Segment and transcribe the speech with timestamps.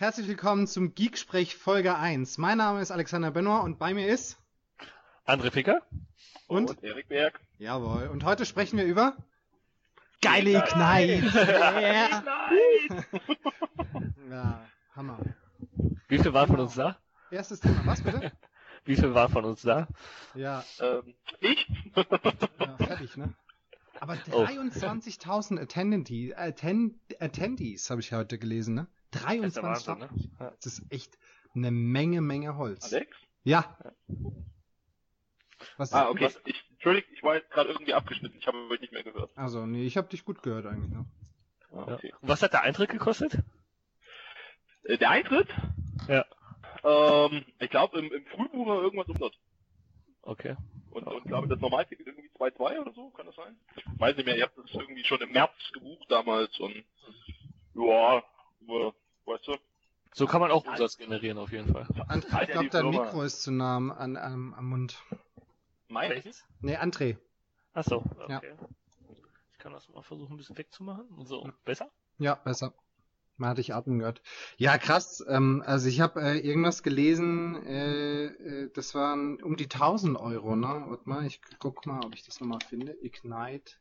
[0.00, 2.38] Herzlich willkommen zum Geeksprech Folge 1.
[2.38, 4.38] Mein Name ist Alexander Benoit und bei mir ist
[5.26, 5.82] André Picker
[6.46, 7.40] und, und Erik Berg.
[7.58, 8.06] Jawohl.
[8.06, 9.16] Und heute sprechen wir über
[10.22, 11.24] geile Knight.
[11.34, 12.24] Yeah.
[14.30, 15.18] ja, Hammer.
[16.06, 16.96] Wie viel waren von uns da?
[17.32, 18.30] Erstes Thema, was bitte?
[18.84, 19.88] Wie viel waren von uns da?
[20.36, 20.64] Ja.
[20.80, 21.66] Ähm, ich?
[21.96, 23.34] ja fertig, ne?
[23.98, 28.86] Aber 23.000 Attendees, Attend Attendees habe ich heute gelesen, ne?
[29.12, 29.98] 23.000.
[29.98, 30.08] Ne?
[30.40, 30.52] Ja.
[30.62, 31.18] Das ist echt
[31.54, 32.92] eine Menge, Menge Holz.
[32.92, 33.16] Alex?
[33.44, 33.78] Ja.
[35.76, 36.26] Was ah, okay.
[36.26, 36.40] Was?
[36.44, 38.38] Ich, Entschuldigung, ich war jetzt gerade irgendwie abgeschnitten.
[38.38, 39.30] Ich habe euch nicht mehr gehört.
[39.36, 41.06] Also, nee, ich habe dich gut gehört eigentlich noch.
[41.72, 42.12] Ah, okay.
[42.22, 43.42] Was hat der Eintritt gekostet?
[44.84, 45.48] Äh, der Eintritt?
[46.08, 46.24] Ja.
[46.84, 49.32] Ähm, ich glaube im, im Frühbuch war irgendwas um das.
[50.22, 50.56] Okay.
[50.90, 53.56] Und, und glaube das Normalticket irgendwie 2,2 oder so, kann das sein?
[53.76, 56.84] Ich weiß nicht mehr, ihr habt das irgendwie schon im März gebucht damals und
[57.74, 58.22] ja,
[58.60, 59.56] weißt du?
[60.14, 61.84] So kann man auch Umsatz generieren auf jeden Fall.
[62.08, 65.02] André, ich glaube, dein Mikro ist zu nah am, am, am Mund.
[65.88, 66.10] Mein?
[66.10, 66.44] Welches?
[66.60, 67.18] Nee, André.
[67.74, 68.28] Ach so, okay.
[68.28, 68.40] Ja.
[69.52, 71.06] Ich kann das mal versuchen, ein bisschen wegzumachen.
[71.24, 71.90] So, besser?
[72.18, 72.74] Ja, besser.
[73.36, 74.20] Man hat dich atmen gehört.
[74.56, 75.24] Ja, krass.
[75.28, 80.56] Ähm, also ich habe äh, irgendwas gelesen, äh, äh, das waren um die 1000 Euro,
[80.56, 80.84] ne?
[80.88, 82.96] Warte mal, ich guck mal, ob ich das nochmal finde.
[83.00, 83.76] Ignite.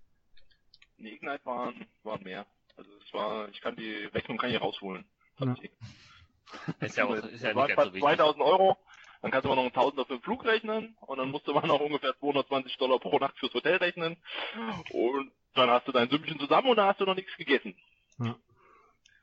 [0.97, 2.45] Nee, Ignite waren, waren mehr.
[2.77, 5.05] Also es war, ich kann die Rechnung kann ich rausholen.
[5.39, 5.55] Ja.
[6.79, 8.01] ist ja auch, ist ja nicht ganz so wichtig.
[8.01, 8.77] 2000 Euro,
[9.21, 11.53] dann kannst du mal noch einen Tausender für den Flug rechnen und dann musst du
[11.53, 14.17] mal noch ungefähr 220 Dollar pro Nacht fürs Hotel rechnen
[14.91, 17.75] und dann hast du dein Sümmchen zusammen und dann hast du noch nichts gegessen.
[18.19, 18.35] Ja.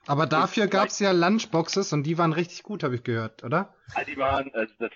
[0.07, 3.75] Aber dafür gab es ja Lunchboxes und die waren richtig gut, habe ich gehört, oder?
[3.97, 4.91] Ja, die waren, also das,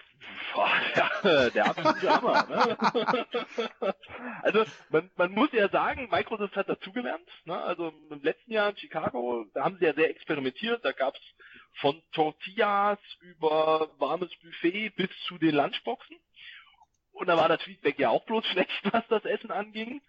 [0.55, 0.71] boah,
[1.25, 2.47] ja, der absolute Hammer.
[2.49, 3.27] Ne?
[4.43, 7.29] also man, man muss ja sagen, Microsoft hat dazugelernt.
[7.45, 7.57] Ne?
[7.57, 10.85] Also im letzten Jahr in Chicago, da haben sie ja sehr experimentiert.
[10.85, 11.23] Da gab es
[11.81, 16.17] von Tortillas über warmes Buffet bis zu den Lunchboxen.
[17.13, 20.03] Und da war das Feedback ja auch bloß schlecht, was das Essen anging.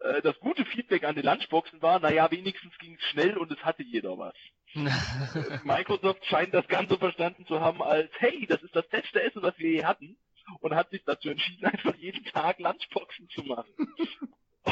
[0.00, 3.64] Äh, das gute Feedback an den Lunchboxen war, naja, wenigstens ging es schnell und es
[3.64, 4.34] hatte jeder was.
[5.64, 9.58] Microsoft scheint das Ganze verstanden zu haben als, hey, das ist das beste Essen, was
[9.58, 10.16] wir je hatten
[10.60, 13.72] und hat sich dazu entschieden, einfach jeden Tag Lunchboxen zu machen.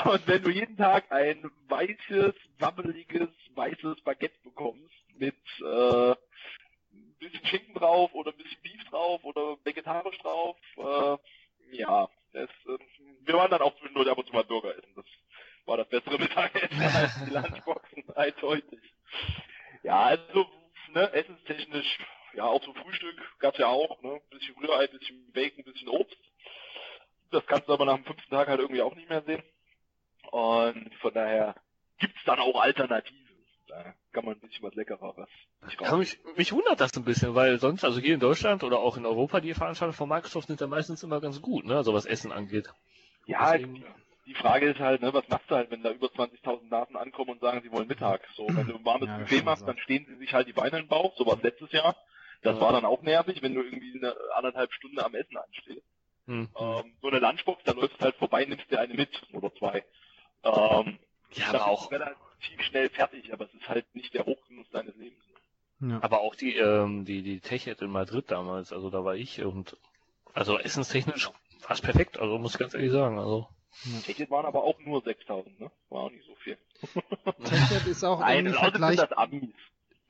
[0.05, 7.47] Und wenn du jeden Tag ein weißes, wabbeliges, weißes Baguette bekommst mit äh, ein bisschen
[7.47, 11.17] Schinken drauf oder ein bisschen Beef drauf oder vegetarisch drauf, äh,
[11.73, 12.79] ja, das, äh,
[13.23, 14.93] wir waren dann auch zwischendurch ab und zu mal Burger essen.
[14.95, 15.05] Das
[15.67, 18.81] war das bessere Mittagessen als die Lunchboxen, eindeutig.
[19.83, 20.47] Ja, also,
[20.93, 21.99] ne, essenstechnisch,
[22.35, 25.73] ja, auch so Frühstück gab's ja auch, ne, ein bisschen Rührei, ein bisschen Bacon, ein
[25.73, 26.19] bisschen Obst.
[27.31, 29.43] Das kannst du aber nach dem fünften Tag halt irgendwie auch nicht mehr sehen.
[30.31, 31.57] Und von daher
[31.99, 33.26] gibt's dann auch Alternativen.
[33.77, 35.29] Da kann man ein bisschen was Leckereres.
[35.81, 38.97] Ja, mich, mich wundert das ein bisschen, weil sonst, also hier in Deutschland oder auch
[38.97, 42.07] in Europa, die Veranstaltungen von Microsoft sind ja meistens immer ganz gut, ne, also was
[42.07, 42.73] Essen angeht.
[43.27, 43.85] Ja, Deswegen...
[44.25, 47.33] die Frage ist halt, ne, was machst du halt, wenn da über 20.000 Daten ankommen
[47.33, 48.23] und sagen, sie wollen Mittag?
[48.35, 50.79] So, wenn du ein warmes ja, Buffet machst, dann stehen sie sich halt die Beine
[50.79, 51.97] im Bauch, so was letztes Jahr.
[52.43, 52.61] Das ja.
[52.63, 55.87] war dann auch nervig, wenn du irgendwie eine anderthalb Stunde am Essen anstehst.
[56.27, 56.49] Hm.
[56.59, 59.85] Ähm, so eine Lunchbox, da läufst du halt vorbei, nimmst dir eine mit oder zwei.
[60.45, 60.99] Ähm,
[61.33, 62.26] ja, aber auch relativ
[62.59, 65.23] schnell fertig, aber es ist halt nicht der Hochgenuss deines Lebens.
[65.81, 66.03] Ja.
[66.03, 69.77] Aber auch die, ähm, die, die Tech in Madrid damals, also da war ich und
[70.33, 71.31] also essenstechnisch
[71.63, 73.19] war es perfekt, also muss ich ganz ehrlich sagen.
[73.19, 73.49] Also.
[74.05, 75.71] Techet waren aber auch nur 6000, ne?
[75.91, 76.57] War auch nicht so viel.
[77.45, 79.29] Techet ist auch Nein, irgendwie vergleichbar.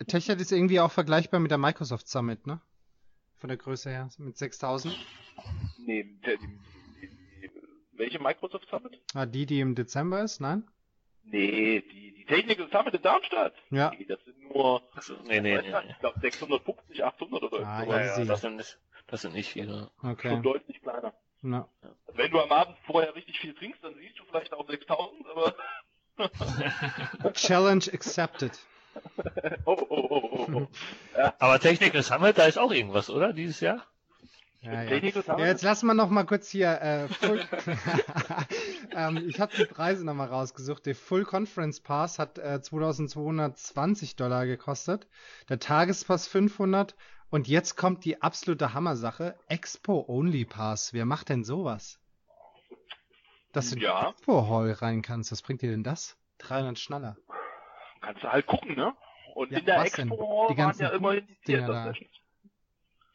[0.07, 2.61] Techet ist irgendwie auch vergleichbar mit der Microsoft Summit, ne?
[3.39, 4.95] Von der Größe her, mit 6000.
[5.79, 7.51] Nee, die, die, die,
[7.93, 9.01] welche Microsoft Summit?
[9.15, 10.65] Ah, die, die im Dezember ist, nein?
[11.31, 13.55] Nee, die, die Technical Summit in Darmstadt.
[13.71, 13.91] Ja.
[13.91, 14.83] Nee, das sind nur,
[15.25, 17.93] nee, nee, nee, ich glaube 650, 800 oder ah, so.
[17.93, 18.79] Ja, ja, das sind nicht,
[19.09, 19.91] das sind nicht viele.
[20.03, 20.31] Okay.
[20.31, 21.13] Schon deutlich kleiner.
[21.43, 21.69] No.
[22.15, 25.55] Wenn du am Abend vorher richtig viel trinkst, dann siehst du vielleicht auch 6000, aber.
[27.35, 28.59] Challenge accepted.
[29.65, 30.67] oh, oh, oh, oh, oh.
[31.17, 31.35] Ja.
[31.39, 33.33] Aber Technical Summit, da ist auch irgendwas, oder?
[33.33, 33.87] Dieses Jahr?
[34.67, 35.39] Ja, ja.
[35.39, 36.81] ja, jetzt lassen wir noch mal kurz hier.
[36.81, 37.41] Äh, Full
[38.97, 40.87] ähm, ich habe die Preise noch mal rausgesucht.
[40.87, 45.07] Der Full Conference Pass hat äh, 2220 Dollar gekostet.
[45.49, 46.97] Der Tagespass 500.
[47.31, 49.37] Und jetzt kommt die absolute Hammersache.
[49.49, 50.93] Expo Only Pass.
[50.93, 52.01] Wer macht denn sowas?
[53.53, 54.01] Dass du ja.
[54.01, 55.31] in Expo Hall rein kannst.
[55.31, 56.17] Was bringt dir denn das?
[56.39, 57.17] 300 Schnaller.
[58.01, 58.95] Kannst du halt gucken, ne?
[59.35, 61.95] Und ja, in der Expo Hall waren ja immerhin die Theater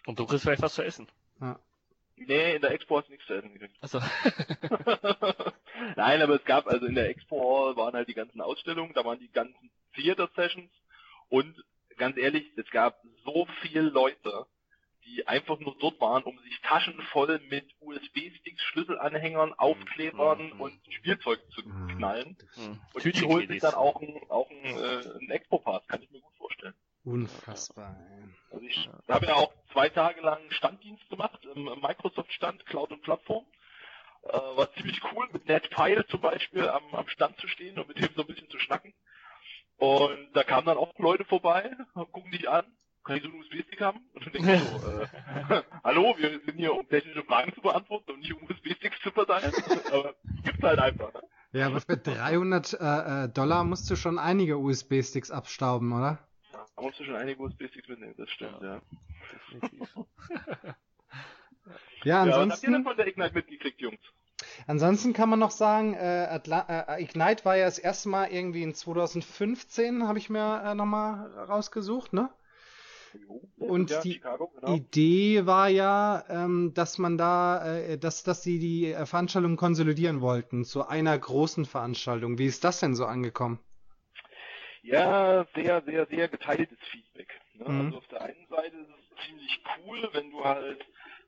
[0.05, 1.07] Und du kriegst vielleicht was zu essen.
[1.41, 1.59] Ja.
[2.15, 3.75] Nee, in der Expo hast du nichts zu essen gekriegt.
[3.81, 3.99] Achso.
[5.95, 9.03] Nein, aber es gab, also in der Expo Hall waren halt die ganzen Ausstellungen, da
[9.03, 10.71] waren die ganzen Theater Sessions
[11.29, 11.63] und
[11.97, 14.45] ganz ehrlich, es gab so viele Leute,
[15.05, 20.61] die einfach nur dort waren, um sich Taschen voll mit USB-Sticks, Schlüsselanhängern, Aufklebern mhm.
[20.61, 21.97] und Spielzeug zu mhm.
[21.97, 22.37] knallen.
[22.55, 22.79] Mhm.
[22.93, 26.21] Und die holen sich dann auch einen, auch einen, äh, einen Expo-Pass, kann ich mir
[26.21, 26.75] gut vorstellen.
[27.03, 27.95] Unfassbar.
[28.51, 29.15] Also ich ja.
[29.15, 33.45] habe ja auch zwei Tage lang Standdienst gemacht im Microsoft-Stand, Cloud und Plattform.
[34.23, 37.97] Äh, war ziemlich cool, mit NetPile zum Beispiel am, am Stand zu stehen und mit
[37.97, 38.93] dem so ein bisschen zu schnacken.
[39.77, 41.71] Und da kamen dann auch Leute vorbei,
[42.11, 42.65] gucken dich an,
[43.03, 43.99] kann ich so einen USB-Stick haben?
[44.13, 48.11] Und dann denke ich so, äh, hallo, wir sind hier, um technische Fragen zu beantworten
[48.11, 49.51] und nicht um USB-Sticks zu verteilen.
[49.91, 50.13] aber
[50.43, 51.21] gibt's halt einfach, ne?
[51.53, 56.19] Ja, aber für 300 äh, äh, Dollar musst du schon einige USB-Sticks abstauben, oder?
[56.81, 58.81] Da musst du schon einige USB-Sticks mitnehmen, das stimmt, ja.
[58.81, 58.81] ja.
[62.03, 62.25] ja, ansonsten...
[62.25, 63.99] Ja, was habt ihr denn von der Ignite mitgekriegt, Jungs?
[64.65, 68.73] Ansonsten kann man noch sagen, äh, äh, Ignite war ja das erste Mal irgendwie in
[68.73, 72.31] 2015, habe ich mir äh, nochmal rausgesucht, ne?
[73.59, 74.73] Und ja, die Chicago, genau.
[74.73, 80.19] Idee war ja, ähm, dass man da, äh, dass, dass sie die äh, Veranstaltung konsolidieren
[80.21, 82.39] wollten zu einer großen Veranstaltung.
[82.39, 83.59] Wie ist das denn so angekommen?
[84.83, 87.29] Ja, sehr, sehr, sehr geteiltes Feedback.
[87.55, 87.69] Ne?
[87.69, 87.85] Mhm.
[87.85, 90.85] Also auf der einen Seite ist es ziemlich cool, wenn du halt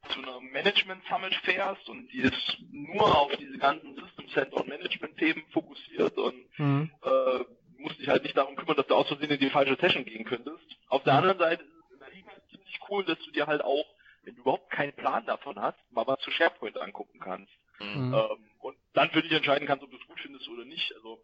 [0.10, 4.68] zu einer Management Summit fährst und die ist nur auf diese ganzen System Center und
[4.68, 6.92] Management Themen fokussiert und mhm.
[7.04, 7.40] äh,
[7.78, 10.26] musst dich halt nicht darum kümmern, dass du aus Versehen in die falsche Session gehen
[10.26, 10.66] könntest.
[10.90, 11.20] Auf der mhm.
[11.20, 13.86] anderen Seite ist es in der Liga ziemlich cool, dass du dir halt auch,
[14.24, 17.52] wenn du überhaupt keinen Plan davon hast, mal was zu SharePoint angucken kannst.
[17.80, 18.14] Mhm.
[18.14, 20.94] Ähm, und dann für dich entscheiden kannst, ob du es gut findest oder nicht.
[20.96, 21.22] Also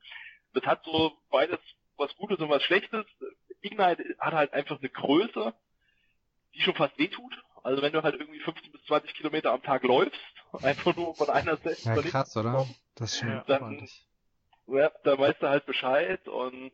[0.54, 1.59] das hat so beides
[2.42, 3.06] und was Schlechtes.
[3.62, 5.54] Ignite hat halt einfach eine Größe,
[6.56, 7.34] die schon fast wehtut.
[7.64, 10.20] Also wenn du halt irgendwie 15 bis 20 Kilometer am Tag läufst,
[10.64, 12.66] einfach nur von einer Session ja, krass, oder?
[12.96, 13.88] Das ist schon dann,
[14.68, 16.72] ja, da weißt du halt Bescheid und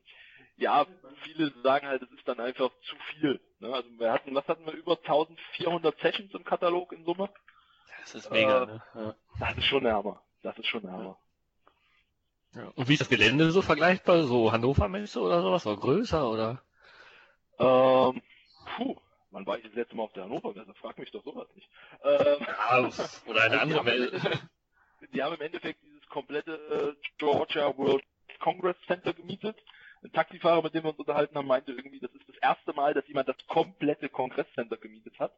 [0.57, 0.85] ja,
[1.23, 3.41] viele sagen halt, es ist dann einfach zu viel.
[3.59, 3.73] Ne?
[3.73, 7.29] Also wir hatten, was hatten wir, über 1400 Sessions im Katalog in Summe.
[8.01, 8.83] Das ist mega, äh, ne?
[8.93, 9.15] Ja.
[9.39, 10.21] Das ist schon der Hammer.
[10.43, 11.17] Das ist schon der Hammer.
[12.55, 12.71] Ja.
[12.75, 14.23] Und wie ist das Gelände so vergleichbar?
[14.23, 15.65] So Hannover Messe oder sowas?
[15.65, 16.61] Oder größer oder?
[17.59, 18.21] Ähm,
[18.77, 18.95] puh,
[19.35, 20.73] Wann war ich das letzte Mal auf der Hannover Messe?
[20.75, 21.67] Frag mich doch sowas nicht.
[22.05, 22.47] Ähm,
[23.27, 24.39] oder eine andere Messe.
[25.13, 28.05] Die haben im Endeffekt dieses komplette äh, Georgia World
[28.39, 29.57] Congress Center gemietet.
[30.01, 32.93] Ein Taxifahrer, mit dem wir uns unterhalten haben, meinte irgendwie, das ist das erste Mal,
[32.93, 35.33] dass jemand das komplette Kongresscenter gemietet hat.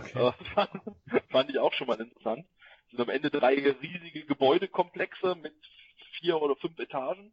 [0.00, 0.32] Okay.
[0.56, 2.46] Äh, fand ich auch schon mal interessant.
[2.86, 5.54] Es sind am Ende drei riesige Gebäudekomplexe mit
[6.20, 7.32] vier oder fünf Etagen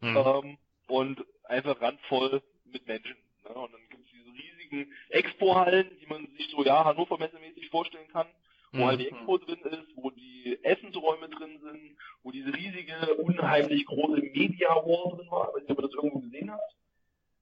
[0.00, 0.16] mhm.
[0.16, 3.16] ähm, und einfach randvoll mit Menschen.
[3.44, 3.54] Ne?
[3.54, 8.08] Und dann gibt es diese riesigen Expo-Hallen, die man sich so ja Hannover messemäßig vorstellen
[8.08, 8.26] kann,
[8.72, 8.86] wo mhm.
[8.86, 14.20] halt die Expo drin ist, wo die Essensräume drin sind, wo diese riesige, unheimlich große
[14.20, 16.76] Media Wall drin war, wenn ihr das irgendwo gesehen habt.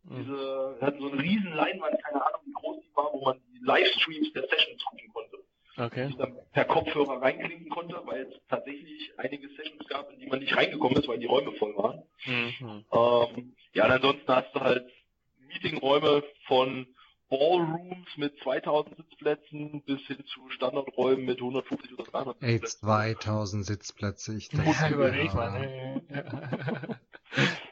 [0.05, 0.17] Mhm.
[0.23, 3.64] Diese hatten so eine riesen Leinwand, keine Ahnung wie groß die war, wo man die
[3.64, 5.38] Livestreams der Sessions gucken konnte.
[5.79, 6.09] Okay.
[6.09, 10.41] Die dann per Kopfhörer reinklinken konnte, weil es tatsächlich einige Sessions gab, in die man
[10.41, 12.03] nicht reingekommen ist, weil die Räume voll waren.
[12.27, 12.85] Mhm.
[12.93, 14.91] Ähm, ja, und ansonsten hast du halt
[15.47, 16.87] Meetingräume von
[17.31, 24.37] Ballrooms mit 2000 Sitzplätzen bis hin zu Standardräumen mit 150 oder 300 Ey, 2000 Sitzplätze,
[24.37, 24.71] ich denke.
[24.71, 26.03] Ja, überleg mal.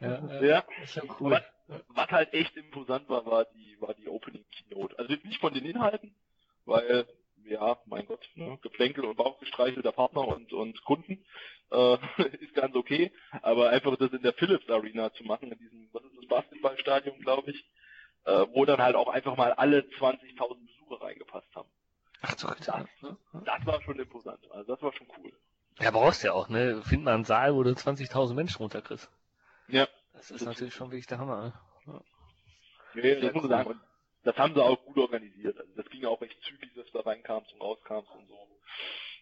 [0.01, 0.65] ja, ja, ja.
[1.19, 1.33] Cool.
[1.33, 1.43] Was,
[1.89, 4.99] was, halt echt imposant war, war die, war die Opening Keynote.
[4.99, 6.15] Also nicht von den Inhalten,
[6.67, 7.07] weil,
[7.49, 11.25] ja, mein Gott, ne, Geplänkel und Bauchgestreichel der Partner und, und Kunden
[11.71, 11.99] äh,
[12.41, 13.13] ist ganz okay,
[13.43, 17.19] aber einfach das in der Philips Arena zu machen, in diesem, was ist das, Basketballstadion,
[17.21, 17.65] glaube ich,
[18.25, 21.69] äh, wo dann halt auch einfach mal alle 20.000 Besucher reingepasst haben.
[22.23, 22.67] Ach so, das,
[23.03, 23.17] ne?
[23.45, 24.51] das war schon imposant.
[24.51, 25.33] Also das war schon cool.
[25.79, 26.83] Ja, brauchst ja auch, ne?
[26.83, 29.11] Find mal einen Saal, wo du 20.000 Menschen runterkriegst.
[29.69, 29.87] Ja.
[30.15, 31.53] Das ist das natürlich schon wirklich der Hammer.
[31.85, 31.93] Ne?
[31.93, 32.01] Ja.
[32.95, 33.71] Nee, das muss ich sagen.
[33.71, 33.81] Und
[34.27, 35.59] das haben sie auch gut organisiert.
[35.59, 38.35] Also das ging auch recht zügig, dass du da reinkamst und rauskamst und so.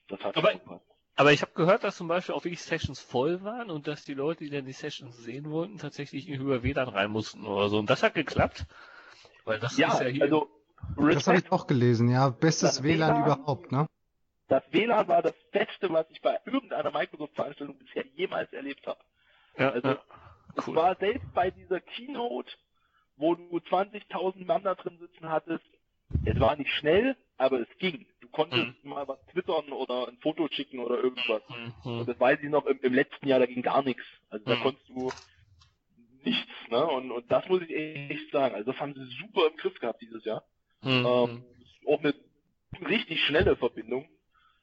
[0.09, 0.81] Das hat aber, schon
[1.17, 4.15] aber ich habe gehört, dass zum Beispiel auch wirklich Sessions voll waren und dass die
[4.15, 7.79] Leute, die dann die Sessions sehen wollten, tatsächlich über WLAN rein mussten oder so.
[7.79, 8.67] Und das hat geklappt.
[9.45, 10.23] Weil das ja, ist ja hier.
[10.23, 10.49] Also,
[10.97, 12.31] das habe ich auch gelesen, ja.
[12.31, 13.87] Bestes WLAN, WLAN, überhaupt, ne?
[14.49, 19.01] Das WLAN war das Beste, was ich bei irgendeiner Microsoft-Veranstaltung bisher jemals erlebt habe.
[19.59, 20.03] Ja, also, ja.
[20.57, 20.57] Cool.
[20.57, 22.51] es war selbst bei dieser Keynote,
[23.17, 25.65] wo du 20.000 Mann da drin sitzen hattest,
[26.25, 28.07] es war nicht schnell, aber es ging.
[28.21, 28.91] Du konntest mhm.
[28.91, 31.43] mal was twittern oder ein Foto schicken oder irgendwas.
[31.49, 31.99] Mhm.
[32.01, 34.05] Und das weiß ich noch, im, im, letzten Jahr, da ging gar nichts.
[34.31, 34.63] Also da mhm.
[34.63, 35.11] konntest du
[36.25, 36.87] nichts, ne?
[36.87, 38.55] Und, und das muss ich echt sagen.
[38.55, 40.45] Also das haben sie super im Griff gehabt dieses Jahr.
[40.83, 41.07] Mhm.
[41.07, 41.45] Ähm,
[41.87, 42.15] auch eine
[42.89, 44.09] richtig schnelle Verbindung.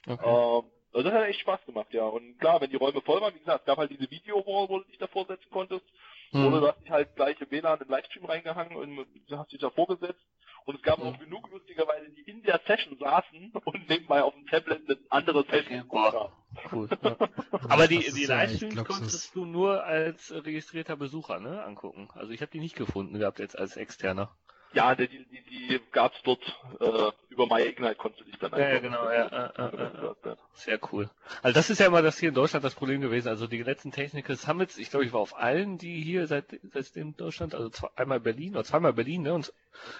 [0.07, 0.27] Okay.
[0.27, 2.03] Ähm, Also das hat echt Spaß gemacht, ja.
[2.03, 4.79] Und klar, wenn die Räume voll waren, wie gesagt, es gab halt diese Video-Wall, wo
[4.79, 5.85] du dich davor setzen konntest.
[6.31, 6.47] Mhm.
[6.47, 9.87] Oder du hast dich halt gleich im WLAN im Livestream reingehangen und hast dich davor
[9.87, 10.21] gesetzt.
[10.65, 11.05] Und es gab mhm.
[11.05, 15.43] auch genug lustigerweise, die in der Session saßen und nebenbei auf dem Tablet eine andere
[15.43, 16.29] Session okay,
[16.71, 16.89] Cool.
[17.01, 17.15] Ja.
[17.69, 22.09] Aber die, die Livestreams konntest du nur als registrierter Besucher ne, angucken.
[22.13, 24.35] Also ich habe die nicht gefunden gehabt jetzt als externer.
[24.73, 26.41] Ja, die, die, die gab es dort
[26.79, 28.73] äh, über MyIgnite konntest du dich dann einfach.
[28.73, 31.09] Ja, genau, ja, äh, äh, äh, Sehr cool.
[31.41, 33.27] Also das ist ja immer das hier in Deutschland das Problem gewesen.
[33.27, 37.09] Also die letzten Technical Summits, ich glaube, ich war auf allen, die hier seit seitdem
[37.09, 39.33] in Deutschland, also zwei, einmal Berlin oder zweimal Berlin, ne?
[39.33, 39.53] Und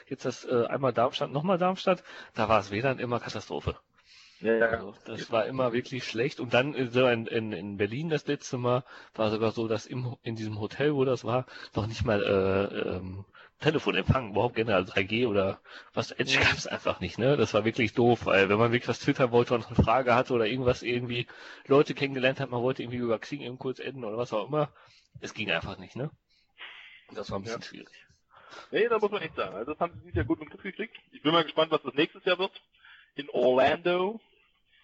[0.08, 2.04] jetzt das äh, einmal Darmstadt, nochmal Darmstadt,
[2.36, 3.76] da war es WLAN immer Katastrophe.
[4.42, 4.60] Ja.
[4.60, 6.40] Also, das war immer wirklich schlecht.
[6.40, 8.84] Und dann äh, so in, in, in Berlin das letzte Mal
[9.14, 11.46] war sogar so, dass im, in diesem Hotel, wo das war,
[11.76, 13.26] noch nicht mal äh, ähm,
[13.60, 15.60] Telefonempfang, überhaupt generell 3G oder
[15.94, 17.38] was Edge gab es einfach nicht, ne?
[17.38, 20.34] Das war wirklich doof, weil wenn man wirklich was twittern wollte und eine Frage hatte
[20.34, 21.28] oder irgendwas irgendwie
[21.68, 24.72] Leute kennengelernt hat, man wollte irgendwie über Xing eben kurz enden oder was auch immer,
[25.20, 26.10] es ging einfach nicht, ne?
[27.14, 27.68] Das war ein bisschen ja.
[27.68, 28.08] schwierig.
[28.72, 29.56] Nee, da muss man echt sagen.
[29.56, 30.98] Also das haben sie sich ja gut im Griff gekriegt.
[31.12, 32.52] Ich bin mal gespannt, was das nächstes Jahr wird.
[33.16, 34.20] In Orlando.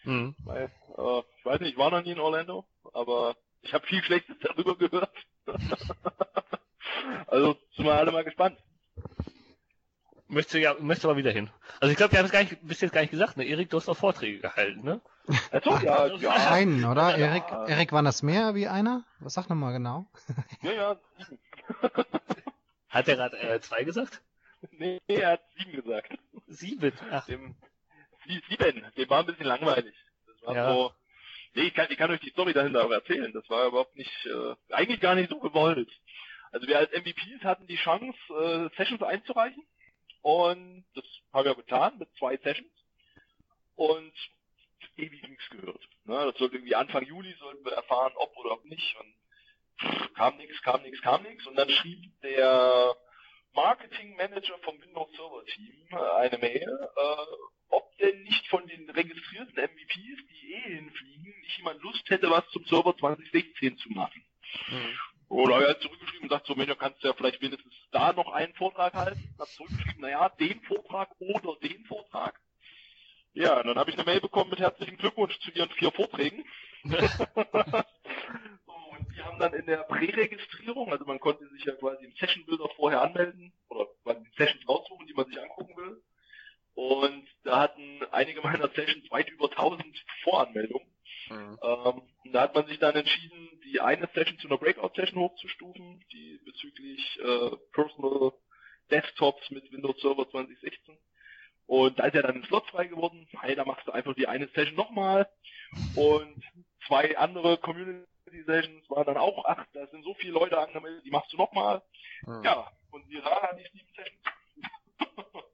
[0.08, 0.36] Mhm.
[0.46, 4.02] Weil, äh, ich weiß nicht, ich war noch nie in Orlando, aber ich habe viel
[4.02, 5.12] Schlechtes darüber gehört.
[7.28, 8.58] also sind wir alle mal gespannt.
[10.30, 11.50] Möchte ja, möchte aber wieder hin.
[11.80, 13.46] Also ich glaube, wir haben es gar nicht, bis jetzt gar nicht gesagt, ne?
[13.46, 15.02] Erik, du hast auch Vorträge gehalten, ne?
[15.52, 16.52] Also, ja, ja.
[16.52, 17.18] Einen, oder?
[17.18, 19.04] Ja, Erik, Erik, waren das mehr wie einer?
[19.20, 20.06] Was sag nochmal genau?
[20.62, 21.40] Ja, ja, sieben.
[22.90, 24.22] Hat er gerade äh, zwei gesagt?
[24.72, 26.18] Nee, er hat sieben gesagt.
[26.48, 26.94] Sieben?
[27.12, 27.26] Ach.
[27.26, 27.56] Dem,
[28.28, 29.96] sieben, dem war ein bisschen langweilig.
[30.28, 30.74] Das war ja.
[30.74, 30.94] so,
[31.54, 33.32] nee, ich kann, ich kann euch die Story dahinter auch erzählen.
[33.34, 35.90] Das war überhaupt nicht, äh, eigentlich gar nicht so gewollt.
[36.52, 39.64] Also wir als MVPs hatten die Chance, äh, Sessions einzureichen.
[40.22, 42.72] Und das haben wir getan mit zwei Sessions.
[43.76, 44.14] Und
[44.98, 45.82] ewig nichts gehört.
[46.06, 46.16] Ne?
[46.26, 48.96] Das sollte irgendwie Anfang Juli sollten wir erfahren, ob oder ob nicht.
[49.00, 49.14] Und
[49.80, 51.46] pff, kam nichts, kam nichts, kam nichts.
[51.46, 52.96] Und dann schrieb der
[53.54, 57.26] Marketing Manager vom Windows Server Team eine Mail, äh,
[57.70, 62.48] ob denn nicht von den registrierten MVPs, die eh hinfliegen, nicht jemand Lust hätte, was
[62.50, 64.24] zum Server 2016 zu machen.
[64.70, 64.98] Mhm.
[65.30, 68.32] Oder er hat zurückgeschrieben und sagt so, Mensch, kannst du ja vielleicht wenigstens da noch
[68.32, 69.36] einen Vortrag halten.
[69.38, 72.40] Hat zurückgeschrieben, naja, den Vortrag oder den Vortrag.
[73.34, 76.46] Ja, und dann habe ich eine Mail bekommen mit herzlichen Glückwunsch zu ihren vier Vorträgen.
[76.84, 76.96] und
[79.16, 82.70] die haben dann in der Präregistrierung, also man konnte sich ja quasi im Session Builder
[82.76, 86.02] vorher anmelden oder quasi die Sessions raussuchen, die man sich angucken will.
[86.78, 89.84] Und da hatten einige meiner Sessions weit über 1000
[90.24, 90.88] Voranmeldungen.
[91.28, 91.60] Mhm.
[91.64, 96.40] Ähm, da hat man sich dann entschieden, die eine Session zu einer Breakout-Session hochzustufen, die
[96.46, 98.32] bezüglich äh, Personal
[98.92, 101.00] Desktops mit Windows Server 2016.
[101.66, 103.28] Und da ist ja dann ein Slot frei geworden.
[103.42, 105.28] Hey, da machst du einfach die eine Session nochmal.
[105.96, 106.44] Und
[106.86, 108.06] zwei andere Community
[108.46, 109.68] Sessions waren dann auch acht.
[109.74, 111.82] Da sind so viele Leute angemeldet, die machst du nochmal.
[112.22, 112.44] Mhm.
[112.44, 114.22] Ja, und die Rana die sieben Sessions.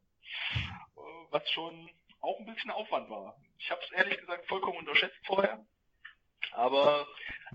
[1.33, 1.89] Was schon
[2.21, 3.35] auch ein bisschen Aufwand war.
[3.57, 5.65] Ich habe es ehrlich gesagt vollkommen unterschätzt vorher.
[6.51, 7.07] Aber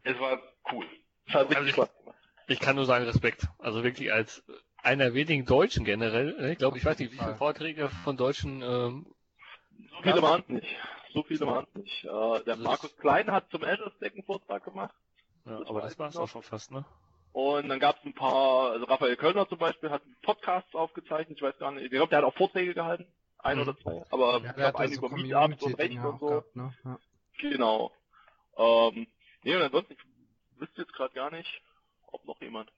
[0.02, 0.42] es war
[0.73, 0.85] cool.
[1.28, 2.18] Es hat also Spaß gemacht.
[2.49, 3.47] Ich kann nur sagen, Respekt.
[3.58, 4.42] Also wirklich als
[4.82, 6.35] einer wenigen Deutschen generell.
[6.40, 6.52] Ne?
[6.52, 8.62] Ich glaube, ich weiß nicht, wie viele Vorträge von Deutschen.
[8.62, 9.06] Ähm,
[9.90, 10.76] so viele waren es nicht.
[11.12, 12.04] So viele waren es nicht.
[12.04, 14.94] Äh, der Markus Klein hat zum Azure Stack einen Vortrag gemacht.
[15.47, 16.85] Ja, das aber das war es auch schon fast, ne?
[17.32, 21.42] Und dann gab es ein paar, also Raphael Kölner zum Beispiel hat Podcasts aufgezeichnet, ich
[21.42, 23.06] weiß gar nicht, ich glaube, der hat auch Vorträge gehalten,
[23.38, 23.62] ein mhm.
[23.62, 26.26] oder zwei, aber ja, ich glaube, einen so über Meetups und Recht und so.
[26.26, 26.75] Gehabt, ne?
[26.85, 26.99] ja.
[27.38, 27.92] Genau.
[28.57, 29.07] Ähm,
[29.45, 31.62] nee, und ansonsten, ich wüsste jetzt gerade gar nicht,
[32.09, 32.73] ob noch jemand.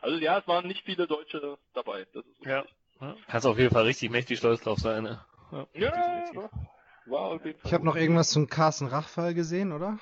[0.00, 2.06] Also ja, es waren nicht viele Deutsche dabei.
[2.12, 2.64] Das ist ja.
[3.00, 3.16] ja.
[3.26, 5.02] Kannst auf jeden Fall richtig mächtig stolz drauf sein.
[5.02, 5.24] Ne?
[5.50, 6.50] Ja, ja
[7.06, 7.68] war auf jeden Fall.
[7.68, 9.98] Ich habe noch irgendwas zum Carsten Rachfall gesehen, oder?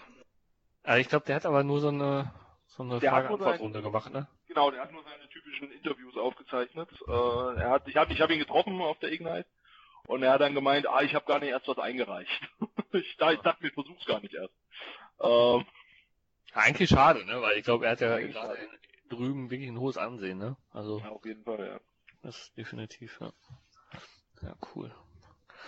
[0.83, 2.33] Also ich glaube, der hat aber nur so eine
[2.67, 4.27] so eine Frage-Antwort-Runde gemacht, ne?
[4.49, 6.89] Genau, der hat nur seine typischen Interviews aufgezeichnet.
[7.07, 9.47] Äh, er hat, ich habe ich hab ihn getroffen auf der Ignite
[10.07, 12.31] und er hat dann gemeint, ah, ich habe gar nicht erst was eingereicht.
[12.93, 14.55] ich, ich dachte, ich versuch's gar nicht erst.
[15.21, 15.65] Ähm,
[16.55, 17.41] Eigentlich schade, ne?
[17.41, 18.59] Weil ich glaube, er hat ja gerade
[19.09, 20.57] drüben wirklich ein hohes Ansehen, ne?
[20.73, 21.01] Also.
[21.01, 21.81] Ja, auf jeden Fall, ja.
[22.23, 23.33] Das ist definitiv, ja.
[24.43, 24.93] Ja, cool.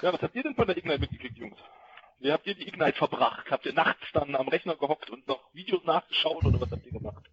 [0.03, 1.59] Ja, was habt ihr denn von der Ignite mitgekriegt, Jungs?
[2.19, 3.51] Wie habt ihr die Ignite verbracht?
[3.51, 6.93] Habt ihr nachts dann am Rechner gehockt und noch Videos nachgeschaut oder was habt ihr
[6.93, 7.25] gemacht?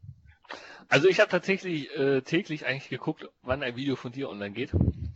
[0.89, 4.71] Also ich habe tatsächlich äh, täglich eigentlich geguckt, wann ein Video von dir online geht.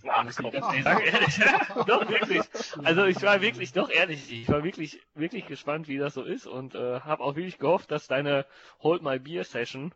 [0.08, 0.86] Ach, ganz ehrlich
[1.88, 2.42] doch wirklich.
[2.84, 6.48] Also ich war wirklich, doch ehrlich, ich war wirklich, wirklich gespannt, wie das so ist
[6.48, 8.46] und äh, habe auch wirklich gehofft, dass deine
[8.82, 9.94] Hold My Beer Session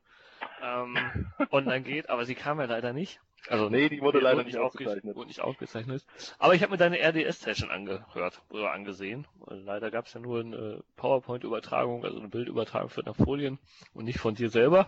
[0.62, 0.98] ähm,
[1.52, 3.22] online geht, aber sie kam ja leider nicht.
[3.48, 5.16] Also nee, die wurde leider nicht aufgezeichnet.
[5.16, 6.06] Wurde nicht aufgezeichnet.
[6.40, 9.28] Aber ich habe mir deine RDS-Session angehört oder angesehen.
[9.48, 13.60] Leider gab es ja nur eine PowerPoint-Übertragung, also eine Bildübertragung für Folien
[13.94, 14.88] und nicht von dir selber.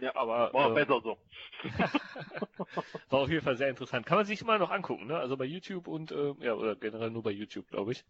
[0.00, 1.18] Ja, aber war äh, besser so.
[3.10, 4.06] war auf jeden Fall sehr interessant.
[4.06, 5.18] Kann man sich immer noch angucken, ne?
[5.18, 8.04] Also bei YouTube und äh, ja oder generell nur bei YouTube, glaube ich.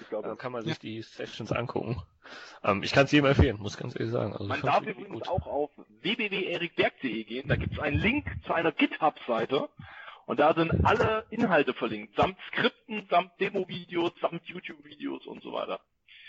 [0.00, 0.78] ich glaube, äh, kann man sich ja.
[0.80, 2.00] die Sessions angucken.
[2.64, 4.32] Ähm, ich kann es jedem empfehlen, muss ganz ehrlich sagen.
[4.32, 5.28] Also man darf übrigens gut.
[5.28, 7.48] auch auf www.erikberg.de gehen.
[7.48, 9.68] Da gibt es einen Link zu einer GitHub-Seite.
[10.26, 15.80] Und da sind alle Inhalte verlinkt, samt Skripten, samt Demo-Videos, samt YouTube-Videos und so weiter.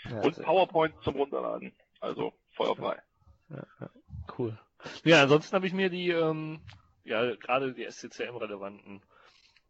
[0.08, 1.72] Ja, und PowerPoint zum Runterladen.
[2.00, 3.02] Also feuerfrei.
[3.50, 3.90] Ja, ja,
[4.38, 4.56] cool.
[5.04, 6.60] Ja, ansonsten habe ich mir die, ähm,
[7.04, 9.02] ja, gerade die SCCM-relevanten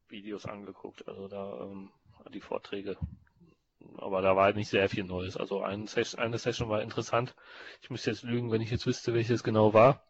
[0.08, 1.90] Videos angeguckt, also da ähm,
[2.32, 2.96] die Vorträge.
[3.96, 5.36] Aber da war halt nicht sehr viel Neues.
[5.36, 7.34] Also eine Session, eine Session war interessant.
[7.80, 10.04] Ich müsste jetzt lügen, wenn ich jetzt wüsste, welches genau war.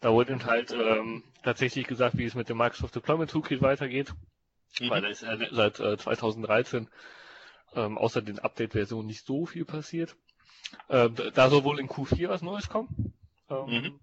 [0.00, 4.12] Da wurde halt ähm, tatsächlich gesagt, wie es mit dem Microsoft Deployment Toolkit weitergeht.
[4.80, 4.90] Mhm.
[4.90, 6.88] Weil da ist ja seit äh, 2013
[7.74, 10.16] ähm, außer den Update-Versionen nicht so viel passiert.
[10.88, 13.14] Ähm, da soll wohl in Q4 was Neues kommen.
[13.48, 14.00] Ähm, mhm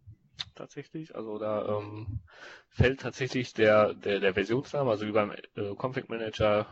[0.55, 1.15] tatsächlich.
[1.15, 2.19] Also da ähm,
[2.69, 6.67] fällt tatsächlich der, der, der Versionsname, also wie beim äh, Config Manager,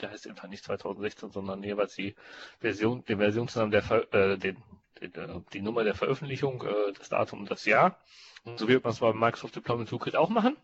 [0.00, 2.14] der heißt einfach nicht 2016, sondern jeweils die
[2.60, 4.56] Version, den Versionsnamen der äh, den,
[5.00, 7.98] den, äh, die Nummer der Veröffentlichung, äh, das Datum und das Jahr.
[8.44, 10.56] Und so wird man es beim Microsoft Deployment Toolkit auch machen.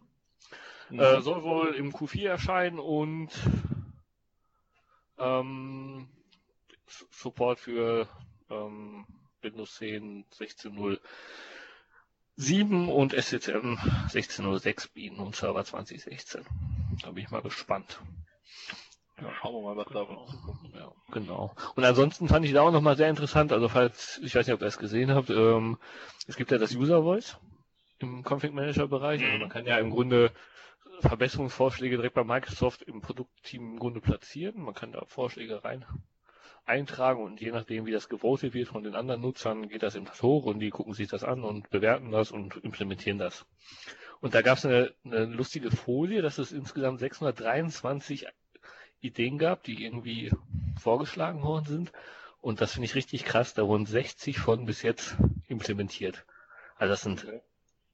[0.90, 1.00] Mhm.
[1.00, 3.30] Äh, soll wohl im Q4 erscheinen und
[5.18, 6.08] ähm,
[7.10, 8.08] Support für
[8.50, 9.06] ähm,
[9.42, 10.98] Windows 10 16.0
[12.40, 16.42] 7 und SCCM 1606 bieten und Server 2016.
[17.02, 18.00] Da bin ich mal gespannt.
[19.20, 20.26] Ja, schauen wir mal, was da genau.
[20.74, 21.54] Ja, genau.
[21.74, 24.62] Und ansonsten fand ich da auch nochmal sehr interessant, also falls, ich weiß nicht, ob
[24.62, 25.76] ihr es gesehen habt, ähm,
[26.26, 27.36] es gibt ja das User Voice
[27.98, 29.22] im Config Manager Bereich.
[29.22, 30.32] Also man kann ja im Grunde
[31.00, 34.62] Verbesserungsvorschläge direkt bei Microsoft im Produktteam im Grunde platzieren.
[34.62, 35.84] Man kann da Vorschläge rein
[36.70, 40.06] eintragen und je nachdem, wie das gewotet wird von den anderen Nutzern, geht das eben
[40.22, 43.44] hoch und die gucken sich das an und bewerten das und implementieren das.
[44.20, 48.26] Und da gab es eine, eine lustige Folie, dass es insgesamt 623
[49.00, 50.30] Ideen gab, die irgendwie
[50.78, 51.92] vorgeschlagen worden sind.
[52.40, 53.54] Und das finde ich richtig krass.
[53.54, 55.16] Da wurden 60 von bis jetzt
[55.48, 56.24] implementiert.
[56.76, 57.26] Also das sind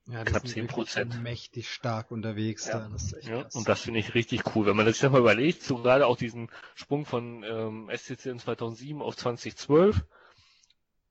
[0.07, 1.23] ja, das knapp 10 Prozent.
[1.23, 2.81] Mächtig stark unterwegs ja.
[2.81, 2.89] da.
[2.89, 4.67] Das ja, und das finde ich richtig cool.
[4.67, 8.39] Wenn man sich das mal überlegt, so gerade auch diesen Sprung von ähm, SCC in
[8.39, 10.05] 2007 auf 2012,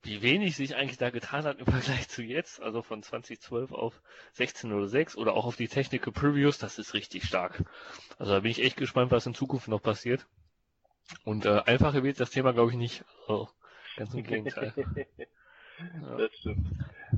[0.03, 4.01] wie wenig sich eigentlich da getan hat im Vergleich zu jetzt, also von 2012 auf
[4.37, 7.63] 16.06 oder auch auf die Technical Previews, das ist richtig stark.
[8.17, 10.25] Also da bin ich echt gespannt, was in Zukunft noch passiert.
[11.23, 13.03] Und äh, einfacher wird das Thema, glaube ich, nicht.
[13.27, 13.49] Also,
[13.97, 14.73] ganz im Gegenteil.
[15.79, 16.17] Ja.
[16.17, 16.67] Das stimmt.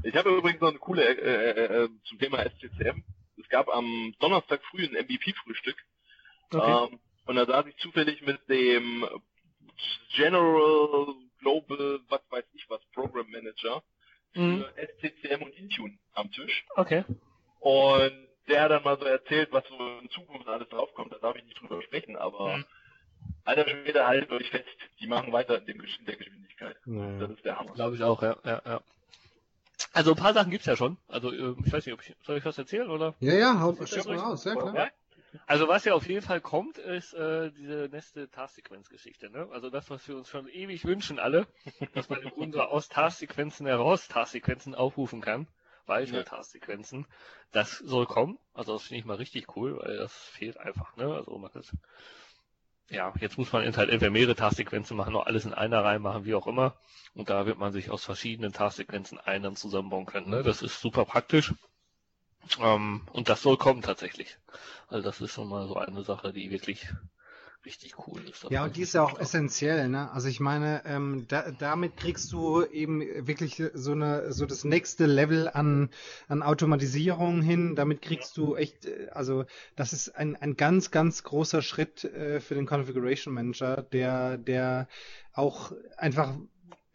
[0.04, 3.04] Ich habe übrigens noch eine coole äh, äh, äh zum Thema SCCM.
[3.40, 5.78] Es gab am Donnerstag früh ein MVP-Frühstück.
[6.52, 6.88] Okay.
[6.92, 9.06] Ähm, und da saß ich zufällig mit dem
[10.16, 13.84] General Global, was weiß ich was, Program Manager
[14.34, 14.66] für mhm.
[14.76, 16.66] SCCM und Intune am Tisch.
[16.76, 17.04] Okay.
[17.60, 21.12] Und der hat dann mal so erzählt, was so in Zukunft alles draufkommt.
[21.12, 22.66] Da darf ich nicht drüber sprechen, aber mhm.
[23.48, 24.66] Alter Schwede, halt euch fest,
[25.00, 26.76] die machen weiter in, dem, in der Geschwindigkeit.
[26.86, 27.20] Ja.
[27.20, 27.74] Das ist der Hammer.
[27.74, 28.82] Glaube ich auch, ja, ja, ja.
[29.94, 30.98] Also ein paar Sachen gibt's ja schon.
[31.08, 33.16] Also äh, ich weiß nicht, ob ich, soll ich was erzählen oder?
[33.20, 34.76] Ja, ja, haut das mal raus, ja klar.
[34.76, 34.90] Ja?
[35.46, 39.30] Also was ja auf jeden Fall kommt, ist äh, diese nächste Tasksequenz-Geschichte.
[39.30, 39.48] Ne?
[39.52, 41.48] Also das, was wir uns schon ewig wünschen alle,
[41.94, 45.48] dass man im Grunde aus Tasksequenzen heraus Tasksequenzen aufrufen kann,
[45.86, 46.24] weitere ja.
[46.24, 47.06] Tasksequenzen.
[47.52, 48.40] Das soll kommen.
[48.54, 50.96] Also das finde ich mal richtig cool, weil das fehlt einfach.
[50.98, 51.14] Ne?
[51.14, 51.72] Also man das
[52.90, 56.26] ja, jetzt muss man halt entweder mehrere Tasksequenzen machen, noch alles in einer Reihe machen,
[56.26, 56.76] wie auch immer.
[57.14, 60.30] Und da wird man sich aus verschiedenen Tasksequenzen einen zusammenbauen können.
[60.30, 60.44] Ne?
[60.44, 61.54] Das ist super praktisch.
[62.62, 64.38] Ähm, und das soll kommen tatsächlich.
[64.88, 66.88] Also das ist schon mal so eine Sache, die wirklich
[67.68, 68.48] richtig cool ist.
[68.50, 70.10] Ja, und die ist ja auch essentiell, ne?
[70.12, 75.06] Also ich meine, ähm, da, damit kriegst du eben wirklich so eine, so das nächste
[75.06, 75.90] Level an,
[76.30, 77.76] an Automatisierung hin.
[77.76, 82.40] Damit kriegst du echt, äh, also das ist ein, ein ganz, ganz großer Schritt äh,
[82.40, 84.88] für den Configuration Manager, der, der
[85.34, 86.36] auch einfach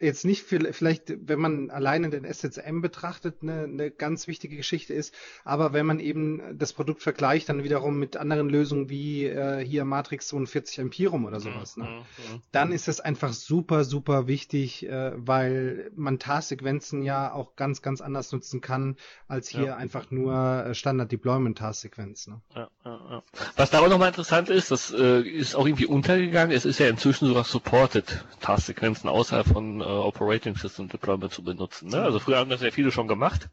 [0.03, 4.93] jetzt nicht viel, vielleicht, wenn man alleine den SSM betrachtet, eine, eine ganz wichtige Geschichte
[4.93, 9.65] ist, aber wenn man eben das Produkt vergleicht, dann wiederum mit anderen Lösungen wie äh,
[9.65, 11.85] hier Matrix 42 Empirum oder sowas, ne?
[11.85, 11.91] Mhm,
[12.35, 17.81] mhm, dann ist das einfach super, super wichtig, äh, weil man Tasksequenzen ja auch ganz,
[17.81, 18.97] ganz anders nutzen kann,
[19.29, 19.77] als hier ja.
[19.77, 20.35] einfach nur
[20.67, 22.27] äh, Standard-Deployment-Tasksequenz.
[22.27, 22.41] Ne?
[22.55, 23.23] Ja, ja, ja.
[23.57, 26.89] Was da auch nochmal interessant ist, das äh, ist auch irgendwie untergegangen, es ist ja
[26.89, 31.89] inzwischen sogar supported, Tasksequenzen außerhalb von äh, Operating System Deployment zu benutzen.
[31.89, 32.03] Ne?
[32.03, 33.49] Also früher haben das ja viele schon gemacht,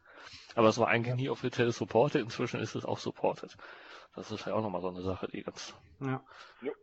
[0.56, 3.56] aber es war eigentlich nie offiziell supported, inzwischen ist es auch supported.
[4.15, 6.21] Das ist ja auch nochmal so eine Sache, die ganz, ja.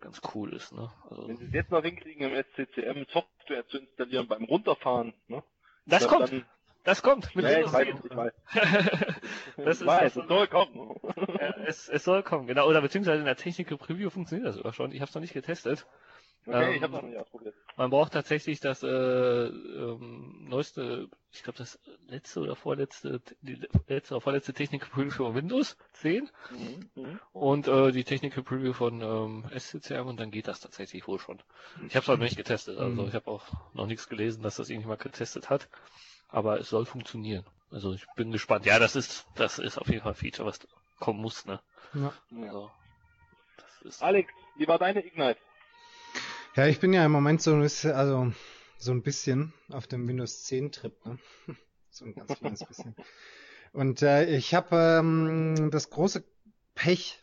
[0.00, 0.72] ganz cool ist.
[0.72, 0.90] Ne?
[1.10, 5.42] Also, Wenn Sie es jetzt noch hinkriegen, im SCCM Software zu installieren beim Runterfahren, ne?
[5.86, 6.46] Das, das kommt.
[6.86, 7.34] Das kommt.
[7.34, 8.32] Mit ja, ich weiß, ich weiß.
[9.56, 10.94] das ist weiß, es soll kommen.
[11.40, 12.68] ja, es, es soll kommen, genau.
[12.68, 14.92] Oder beziehungsweise in der Technical Preview funktioniert das sogar schon.
[14.92, 15.84] Ich habe es noch nicht getestet.
[16.46, 17.54] Okay, ähm, ich habe noch nicht ausprobiert.
[17.76, 24.14] Man braucht tatsächlich das äh, ähm, neueste, ich glaube das letzte oder vorletzte, die letzte
[24.14, 29.02] oder vorletzte Technical Preview von Windows 10 mhm, mhm, und äh, die Technical Preview von
[29.02, 31.42] ähm, SCCM und dann geht das tatsächlich wohl schon.
[31.88, 33.08] Ich habe es noch nicht getestet, also mhm.
[33.08, 35.68] ich habe auch noch nichts gelesen, dass das irgendjemand getestet hat,
[36.28, 37.44] aber es soll funktionieren.
[37.72, 38.66] Also ich bin gespannt.
[38.66, 40.60] Ja, das ist das ist auf jeden Fall ein Feature, was
[41.00, 41.60] kommen muss, ne?
[41.92, 42.12] Ja.
[42.30, 42.70] Also,
[43.56, 45.38] das ist Alex, wie war deine Ignite?
[46.56, 48.32] Ja, ich bin ja im Moment so, also,
[48.78, 51.18] so ein bisschen auf dem Windows 10 Trip, ne?
[51.90, 52.96] so ein ganz kleines bisschen.
[53.74, 56.24] Und äh, ich habe ähm, das große
[56.74, 57.22] Pech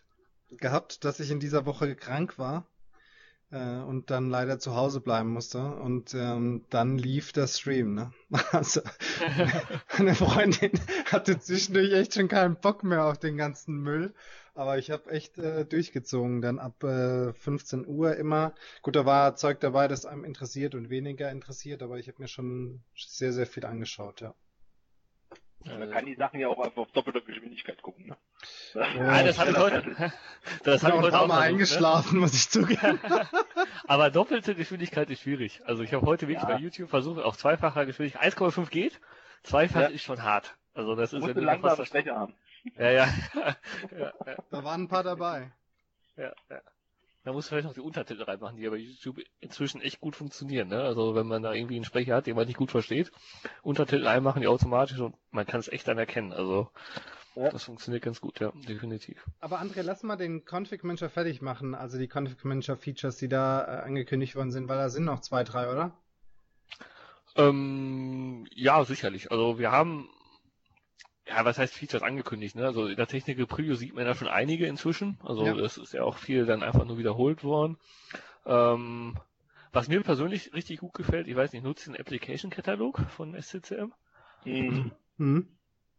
[0.52, 2.68] gehabt, dass ich in dieser Woche krank war
[3.54, 5.60] äh, und dann leider zu Hause bleiben musste.
[5.64, 7.94] Und ähm, dann lief der Stream.
[7.94, 8.12] Ne?
[8.52, 8.82] Also
[9.98, 10.72] meine Freundin
[11.06, 14.14] hatte zwischendurch echt schon keinen Bock mehr auf den ganzen Müll
[14.56, 16.42] aber ich habe echt äh, durchgezogen.
[16.42, 18.54] Dann ab äh, 15 Uhr immer.
[18.82, 22.28] Gut, da war Zeug dabei, das einem interessiert und weniger interessiert, aber ich habe mir
[22.28, 24.36] schon sehr, sehr viel angeschaut, ja.
[25.66, 28.08] Ja, man kann die Sachen ja auch einfach auf doppelter Geschwindigkeit gucken.
[28.08, 28.18] Ne?
[28.74, 30.14] Ja, das habe ich heute.
[30.64, 31.46] Das habe ich heute auch mal ne?
[31.46, 32.20] eingeschlafen, ne?
[32.22, 33.00] muss ich zugeben.
[33.88, 35.62] Aber doppelte Geschwindigkeit ist schwierig.
[35.66, 36.56] Also ich habe heute wirklich ja.
[36.56, 39.00] bei YouTube versucht, auf zweifacher Geschwindigkeit 1,5 geht.
[39.44, 39.88] Zweifach ja.
[39.88, 40.56] ist schon hart.
[40.74, 42.34] Also das ist ja langsam Schwäche haben.
[42.78, 43.08] Ja, ja.
[43.36, 44.36] ja, ja.
[44.52, 45.52] Da waren ein paar dabei.
[46.18, 46.62] Ja, ja.
[47.24, 50.68] Da muss vielleicht noch die Untertitel reinmachen, die aber YouTube inzwischen echt gut funktionieren.
[50.68, 50.82] Ne?
[50.82, 53.12] Also wenn man da irgendwie einen Sprecher hat, den man nicht gut versteht,
[53.62, 56.34] Untertitel reinmachen die automatisch und man kann es echt dann erkennen.
[56.34, 56.70] Also
[57.36, 57.50] ja.
[57.50, 59.26] das funktioniert ganz gut, ja, definitiv.
[59.40, 63.30] Aber André, lass mal den Config Manager fertig machen, also die Config Manager Features, die
[63.30, 65.98] da äh, angekündigt worden sind, weil da sind noch zwei, drei, oder?
[67.36, 69.32] Ähm, ja, sicherlich.
[69.32, 70.10] Also wir haben
[71.28, 72.66] ja, was heißt Features angekündigt, ne?
[72.66, 75.18] Also in der Technical Preview sieht man ja schon einige inzwischen.
[75.24, 75.54] Also ja.
[75.54, 77.78] das ist ja auch viel dann einfach nur wiederholt worden.
[78.46, 79.18] Ähm,
[79.72, 83.94] was mir persönlich richtig gut gefällt, ich weiß nicht, nutzt den Application-Katalog von SCCM?
[84.46, 84.92] Mhm.
[85.18, 85.48] Mhm.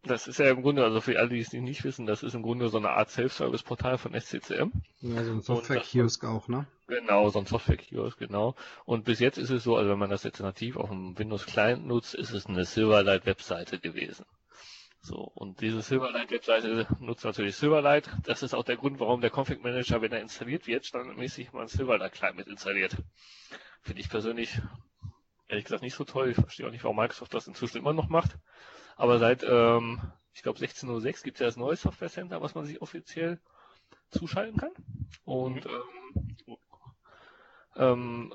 [0.03, 2.43] Das ist ja im Grunde, also für alle, die es nicht wissen, das ist im
[2.43, 4.71] Grunde so eine Art Self-Service-Portal von SCCM.
[5.01, 6.67] Ja, so ein Software-Kiosk auch, ne?
[6.87, 8.55] Genau, so ein Software-Kiosk, genau.
[8.85, 11.87] Und bis jetzt ist es so, also wenn man das jetzt nativ auf dem Windows-Client
[11.87, 14.27] nutzt, ist es eine Silverlight-Webseite gewesen.
[15.05, 18.09] So, und diese Silverlight-Webseite nutzt natürlich Silverlight.
[18.23, 21.61] Das ist auch der Grund, warum der Config Manager, wenn er installiert wird, standardmäßig mal
[21.61, 22.97] ein Silverlight-Client mit installiert.
[23.83, 24.63] Finde ich persönlich
[25.47, 26.31] ehrlich gesagt nicht so toll.
[26.31, 28.39] Ich verstehe auch nicht, warum Microsoft das inzwischen immer noch macht.
[28.97, 30.01] Aber seit, ähm,
[30.33, 33.43] ich glaube, 16.06 gibt es ja das neue Software Center, was man sich offiziell
[34.09, 34.73] zuschalten kann.
[35.27, 36.57] Und ähm,
[37.77, 38.35] ähm,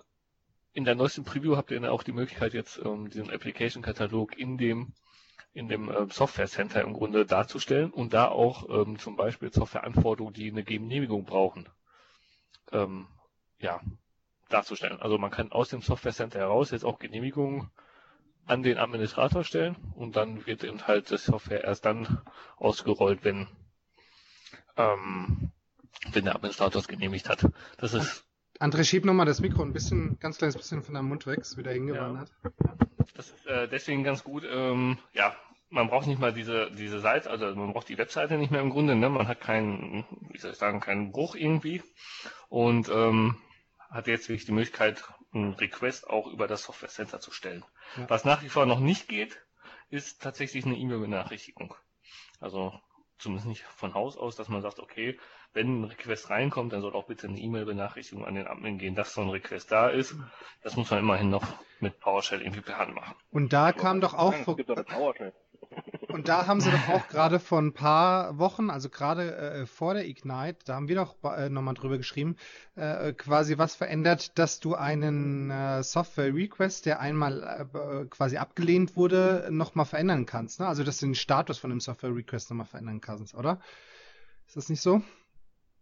[0.73, 4.59] in der neuesten Preview habt ihr dann auch die Möglichkeit, jetzt ähm, diesen Application-Katalog in
[4.59, 4.93] dem
[5.53, 10.33] in dem äh, Software Center im Grunde darzustellen und da auch ähm, zum Beispiel Softwareanforderungen,
[10.33, 11.67] die eine Genehmigung brauchen,
[12.71, 13.07] ähm,
[13.59, 13.81] ja,
[14.49, 15.01] darzustellen.
[15.01, 17.69] Also man kann aus dem Software Center heraus jetzt auch Genehmigungen
[18.45, 22.21] an den Administrator stellen und dann wird eben halt das Software erst dann
[22.57, 23.47] ausgerollt, wenn
[24.77, 25.51] ähm,
[26.11, 27.45] wenn der Administrator es genehmigt hat.
[27.77, 28.25] Das ist
[28.59, 31.57] André, schieb nochmal das Mikro ein bisschen, ganz kleines bisschen von deinem Mund weg, ist
[31.57, 32.29] wieder hingewandert.
[32.43, 32.51] Ja.
[33.15, 34.43] Das ist äh, deswegen ganz gut.
[34.49, 35.33] Ähm, ja,
[35.69, 38.69] man braucht nicht mal diese diese Seite, also man braucht die Webseite nicht mehr im
[38.69, 38.95] Grunde.
[38.95, 39.09] Ne?
[39.09, 41.81] Man hat keinen, wie soll ich sagen, keinen Bruch irgendwie
[42.49, 43.37] und ähm,
[43.89, 47.63] hat jetzt wirklich die Möglichkeit, einen Request auch über das Software Center zu stellen.
[47.97, 48.09] Ja.
[48.09, 49.39] Was nach wie vor noch nicht geht,
[49.89, 51.75] ist tatsächlich eine E-Mail-Benachrichtigung.
[52.39, 52.73] Also
[53.17, 55.17] zumindest nicht von Haus aus, dass man sagt, okay,
[55.53, 59.13] wenn ein Request reinkommt, dann soll auch bitte eine E-Mail-Benachrichtigung an den Admin gehen, dass
[59.13, 60.15] so ein Request da ist.
[60.63, 61.45] Das muss man immerhin noch
[61.79, 63.15] mit PowerShell irgendwie per Hand machen.
[63.31, 64.57] Und da kam doch auch vor...
[66.07, 69.93] Und da haben sie doch auch gerade vor ein paar Wochen, also gerade äh, vor
[69.93, 72.37] der Ignite, da haben wir doch äh, nochmal drüber geschrieben,
[72.75, 79.47] äh, quasi was verändert, dass du einen äh, Software-Request, der einmal äh, quasi abgelehnt wurde,
[79.51, 80.59] nochmal verändern kannst.
[80.59, 80.67] Ne?
[80.67, 83.59] Also dass du den Status von dem Software-Request nochmal verändern kannst, oder?
[84.47, 85.03] Ist das nicht so?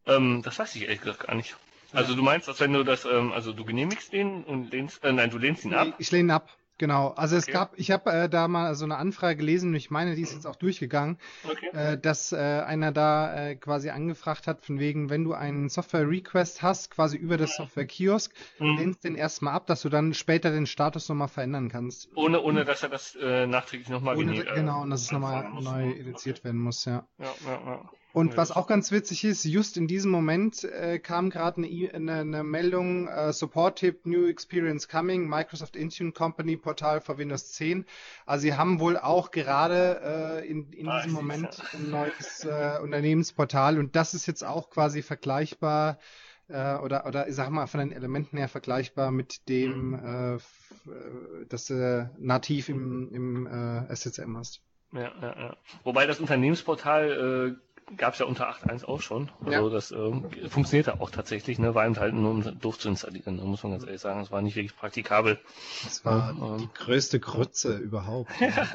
[0.08, 1.56] Ähm, das weiß ich ehrlich gesagt gar nicht.
[1.94, 5.12] Also du meinst, dass wenn du das, ähm, also du genehmigst den und lehnst, äh,
[5.14, 5.94] nein, du lehnst ihn ab?
[6.00, 6.50] Ich lehne ihn ab.
[6.80, 9.90] Genau, also es gab, ich habe äh, da mal so eine Anfrage gelesen, und ich
[9.90, 11.70] meine, die ist jetzt auch durchgegangen, okay.
[11.74, 16.62] äh, dass äh, einer da äh, quasi angefragt hat, von wegen, wenn du einen Software-Request
[16.62, 18.78] hast, quasi über das Software-Kiosk, mhm.
[18.78, 22.10] lehnst den erstmal ab, dass du dann später den Status nochmal verändern kannst.
[22.16, 26.44] Ohne, ohne dass er das äh, nachträglich nochmal Genau, und dass es nochmal neu ediziert
[26.44, 27.08] werden muss, ja.
[27.18, 27.90] Ja, ja, ja.
[28.14, 31.92] Und was auch ganz witzig ist, just in diesem Moment äh, kam gerade eine, e-,
[31.92, 37.86] eine, eine, Meldung, äh, Support-Tip, New Experience Coming, Microsoft Intune Company Portal für Windows 10.
[38.26, 43.78] Also sie haben wohl auch gerade äh, in, in diesem Moment ein neues äh, Unternehmensportal
[43.78, 46.00] und das ist jetzt auch quasi vergleichbar
[46.48, 50.38] äh, oder, oder ich sag mal von den Elementen her vergleichbar mit dem, mhm.
[50.38, 54.62] äh, das äh, nativ im, im SSM hast.
[54.94, 55.58] Ja, ja, ja.
[55.84, 57.60] Wobei das Unternehmensportal
[57.96, 59.32] gab es ja unter 8.1 auch schon.
[59.46, 59.74] Also ja.
[59.74, 61.74] das äh, funktionierte auch tatsächlich, ne?
[61.74, 64.20] war eben halt nur um doof zu installieren, da muss man ganz ehrlich sagen.
[64.20, 65.40] Es war nicht wirklich praktikabel.
[65.84, 68.30] Das war ähm, die größte Grütze überhaupt.
[68.40, 68.68] ja,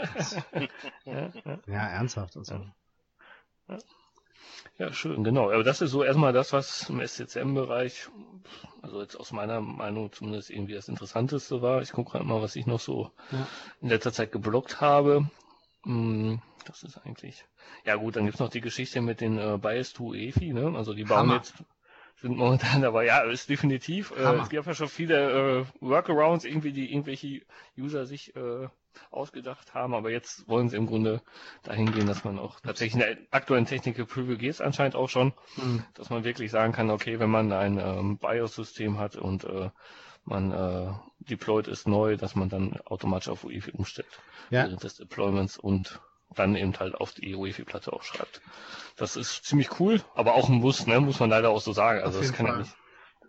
[1.05, 1.31] ja,
[1.67, 2.37] ja, ernsthaft.
[2.37, 2.65] Also.
[3.69, 3.79] Ja.
[4.79, 5.51] ja, schön, genau.
[5.51, 8.09] Aber das ist so erstmal das, was im SCCM-Bereich,
[8.81, 11.83] also jetzt aus meiner Meinung zumindest irgendwie das Interessanteste war.
[11.83, 13.11] Ich gucke gerade mal, was ich noch so
[13.83, 15.29] in letzter Zeit geblockt habe.
[15.85, 17.45] Hm, das ist eigentlich.
[17.85, 20.73] Ja gut, dann gibt's noch die Geschichte mit den äh, Bias to EFI, ne?
[20.77, 21.37] Also die bauen Hammer.
[21.37, 21.55] jetzt
[22.21, 24.13] sind momentan dabei, ja, ist definitiv.
[24.13, 27.43] Äh, es gibt ja schon viele äh, Workarounds, irgendwie, die irgendwelche
[27.77, 28.69] User sich äh,
[29.11, 31.23] ausgedacht haben, aber jetzt wollen sie im Grunde
[31.63, 35.33] dahin gehen, dass man auch tatsächlich in der aktuellen Technik Preview geht anscheinend auch schon,
[35.57, 35.85] mhm.
[35.95, 39.71] dass man wirklich sagen kann, okay, wenn man ein ähm, BIOS-System hat und äh,
[40.25, 44.21] man äh, deployt ist neu, dass man dann automatisch auf UEFI umstellt
[44.51, 44.65] ja.
[44.65, 46.01] während des Deployments und
[46.35, 48.41] dann eben halt auf die UEFI-Platte auch schreibt.
[48.97, 52.03] Das ist ziemlich cool, aber auch ein Muss, ne, muss man leider auch so sagen.
[52.03, 52.77] Also das kann ja nicht,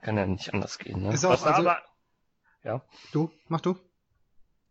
[0.02, 1.04] kann ja nicht anders gehen.
[1.04, 1.14] Ne?
[1.14, 1.82] Ist auch, Was also, aber,
[2.64, 2.82] ja.
[3.12, 3.78] Du, mach du.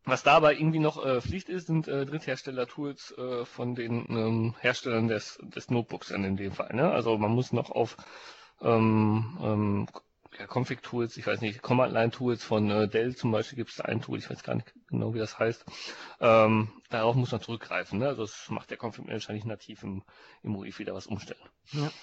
[0.05, 4.55] Was da aber irgendwie noch äh, Pflicht ist, sind äh, Dritthersteller-Tools äh, von den ähm,
[4.59, 6.75] Herstellern des, des Notebooks in dem Fall.
[6.75, 6.91] Ne?
[6.91, 7.97] Also man muss noch auf
[8.61, 9.87] ähm, ähm,
[10.39, 14.01] ja, Config-Tools, ich weiß nicht, Command-Line-Tools von äh, Dell zum Beispiel gibt es da ein
[14.01, 15.65] Tool, ich weiß gar nicht genau, wie das heißt.
[16.21, 17.99] Ähm, darauf muss man zurückgreifen.
[17.99, 18.09] Ne?
[18.09, 20.03] Also das macht der Config-Manager nicht nativ im,
[20.43, 21.43] im UEFI wieder was umstellen.
[21.73, 21.91] Ja.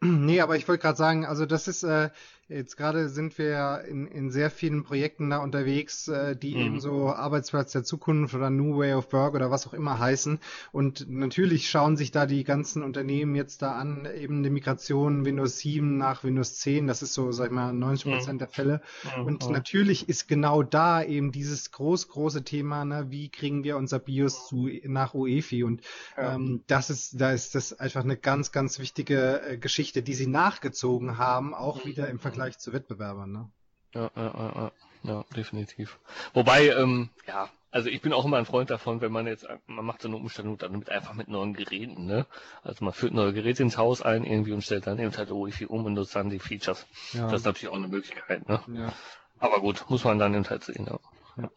[0.00, 2.10] Nee, aber ich wollte gerade sagen, also das ist, äh,
[2.48, 6.60] Jetzt gerade sind wir ja in, in sehr vielen Projekten da unterwegs, äh, die mhm.
[6.60, 10.38] eben so Arbeitsplatz der Zukunft oder New Way of Work oder was auch immer heißen.
[10.70, 15.58] Und natürlich schauen sich da die ganzen Unternehmen jetzt da an, eben die Migration Windows
[15.58, 16.86] 7 nach Windows 10.
[16.86, 18.38] Das ist so, sag ich mal, 90 Prozent mhm.
[18.38, 18.80] der Fälle.
[19.16, 19.24] Mhm.
[19.24, 23.98] Und natürlich ist genau da eben dieses groß, große Thema, ne, wie kriegen wir unser
[23.98, 25.64] BIOS zu, nach UEFI?
[25.64, 25.80] Und
[26.16, 30.28] ähm, das ist, da ist das einfach eine ganz, ganz wichtige äh, Geschichte, die sie
[30.28, 31.88] nachgezogen haben, auch mhm.
[31.88, 33.50] wieder im Vergleich Vergleich zu Wettbewerbern, ne?
[33.94, 34.72] Ja, ja, ja,
[35.04, 35.98] ja, definitiv.
[36.34, 39.84] Wobei, ähm, ja, also ich bin auch immer ein Freund davon, wenn man jetzt, man
[39.84, 42.26] macht so eine Umstellung dann mit einfach mit neuen Geräten, ne?
[42.62, 45.66] Also man führt neue Geräte ins Haus ein irgendwie und stellt dann eben halt Wi-Fi
[45.66, 46.86] um und nutzt dann die Features.
[47.12, 47.28] Ja.
[47.28, 48.62] Das ist natürlich auch eine Möglichkeit, ne?
[48.68, 48.92] Ja.
[49.38, 50.98] Aber gut, muss man dann eben halt sehen, ja.
[51.36, 51.50] ja.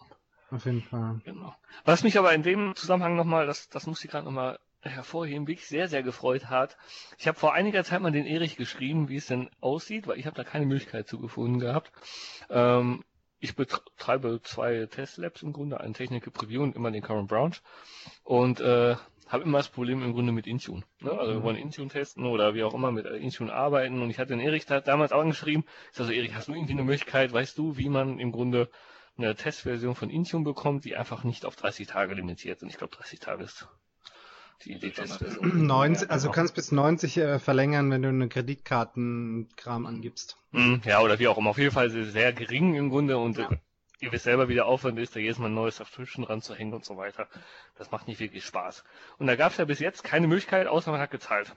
[0.52, 1.22] Auf jeden Fall.
[1.24, 1.56] Genau.
[1.86, 5.68] Was mich aber in dem Zusammenhang nochmal, das, das muss ich gerade nochmal hervorheben, wirklich
[5.68, 6.78] sehr, sehr gefreut hat.
[7.18, 10.26] Ich habe vor einiger Zeit mal den Erich geschrieben, wie es denn aussieht, weil ich
[10.26, 11.92] habe da keine Möglichkeit zu gefunden gehabt.
[12.50, 13.04] Ähm,
[13.40, 17.56] ich betreibe zwei Testlabs im Grunde, einen Technical Preview und immer den Current Branch
[18.24, 18.96] und äh,
[19.30, 20.84] habe immer das Problem im Grunde mit Intune.
[21.00, 21.12] Ne?
[21.12, 21.44] Also wir mhm.
[21.44, 24.66] wollen Intune testen oder wie auch immer mit Intune arbeiten und ich hatte den Erich
[24.66, 25.64] da damals auch angeschrieben.
[25.92, 28.70] Ich sage so, Erich, hast du irgendwie eine Möglichkeit, weißt du, wie man im Grunde
[29.18, 32.70] eine Testversion von Intune bekommt, die einfach nicht auf 30 Tage limitiert sind.
[32.70, 33.68] Ich glaube 30 Tage ist
[34.66, 35.66] die, die Testversion.
[35.66, 40.38] 90, also du kannst bis 90 äh, verlängern, wenn du eine Kreditkartenkram angibst.
[40.52, 41.52] Mhm, ja, oder wie auch immer.
[41.52, 43.50] Auf jeden Fall sehr gering im Grunde und ja.
[44.00, 46.86] ihr wisst selber, wie der Aufwand ist, da jedes Mal ein neues Subscription ranzuhängen und
[46.86, 47.28] so weiter.
[47.76, 48.84] Das macht nicht wirklich Spaß.
[49.18, 51.56] Und da gab es ja bis jetzt keine Möglichkeit, außer man hat gezahlt.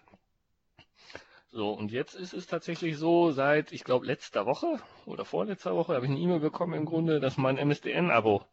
[1.51, 5.95] So, und jetzt ist es tatsächlich so, seit, ich glaube, letzter Woche oder vorletzter Woche
[5.95, 8.47] habe ich eine E-Mail bekommen im Grunde, dass mein MSDN-Abo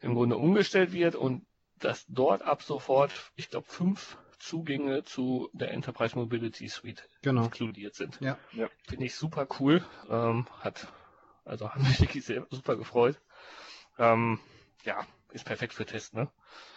[0.00, 1.46] im Grunde umgestellt wird und
[1.78, 7.44] dass dort ab sofort, ich glaube, fünf Zugänge zu der Enterprise Mobility Suite genau.
[7.44, 8.20] inkludiert sind.
[8.20, 8.38] Ja.
[8.52, 8.68] ja.
[8.88, 9.84] Finde ich super cool.
[10.08, 10.86] Ähm, hat,
[11.44, 13.20] also haben mich wirklich sehr, super gefreut.
[13.98, 14.38] Ähm,
[14.84, 16.28] ja, ist perfekt für Tests, ne?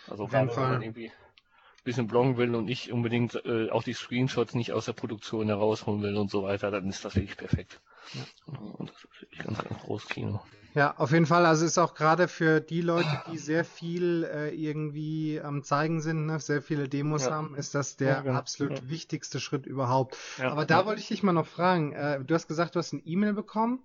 [0.08, 3.84] Also Auf gerade wenn man irgendwie ein bisschen bloggen will und nicht unbedingt äh, auch
[3.84, 7.38] die Screenshots nicht aus der Produktion herausholen will und so weiter, dann ist das wirklich
[7.38, 7.80] perfekt.
[8.14, 8.22] Ja.
[8.46, 10.42] Und das ist wirklich ganz, ganz großes Kino.
[10.74, 11.46] Ja, auf jeden Fall.
[11.46, 16.26] Also ist auch gerade für die Leute, die sehr viel äh, irgendwie am Zeigen sind,
[16.28, 17.32] ne, sehr viele Demos ja.
[17.32, 18.38] haben, ist das der ja, genau.
[18.38, 18.90] absolut ja.
[18.90, 20.18] wichtigste Schritt überhaupt.
[20.40, 21.94] Aber da wollte ich dich mal noch fragen.
[21.94, 23.80] Äh, du hast gesagt, du hast ein E-Mail bekommen.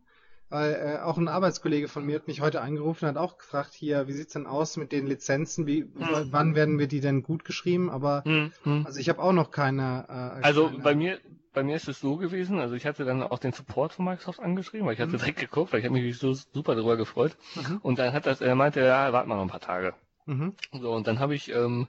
[0.49, 4.07] Weil äh, auch ein Arbeitskollege von mir hat mich heute angerufen, hat auch gefragt, hier,
[4.07, 5.67] wie sieht's denn aus mit den Lizenzen?
[5.67, 6.29] Wie, hm.
[6.31, 7.91] wann werden wir die denn gut geschrieben?
[7.91, 8.87] Aber hm, hm.
[8.87, 10.07] also ich habe auch noch keine.
[10.09, 10.83] Äh, also keine...
[10.83, 11.19] bei mir,
[11.53, 14.39] bei mir ist es so gewesen, also ich hatte dann auch den Support von Microsoft
[14.39, 15.19] angeschrieben, weil ich hatte mhm.
[15.19, 17.37] direkt geguckt, weil ich habe mich so super darüber gefreut.
[17.55, 17.79] Mhm.
[17.83, 19.95] Und dann hat das, er meinte, ja, warten wir noch ein paar Tage.
[20.27, 20.55] Mhm.
[20.73, 21.89] So, und dann habe ich, ähm,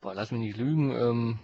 [0.00, 1.38] boah, lass mich nicht lügen, ähm,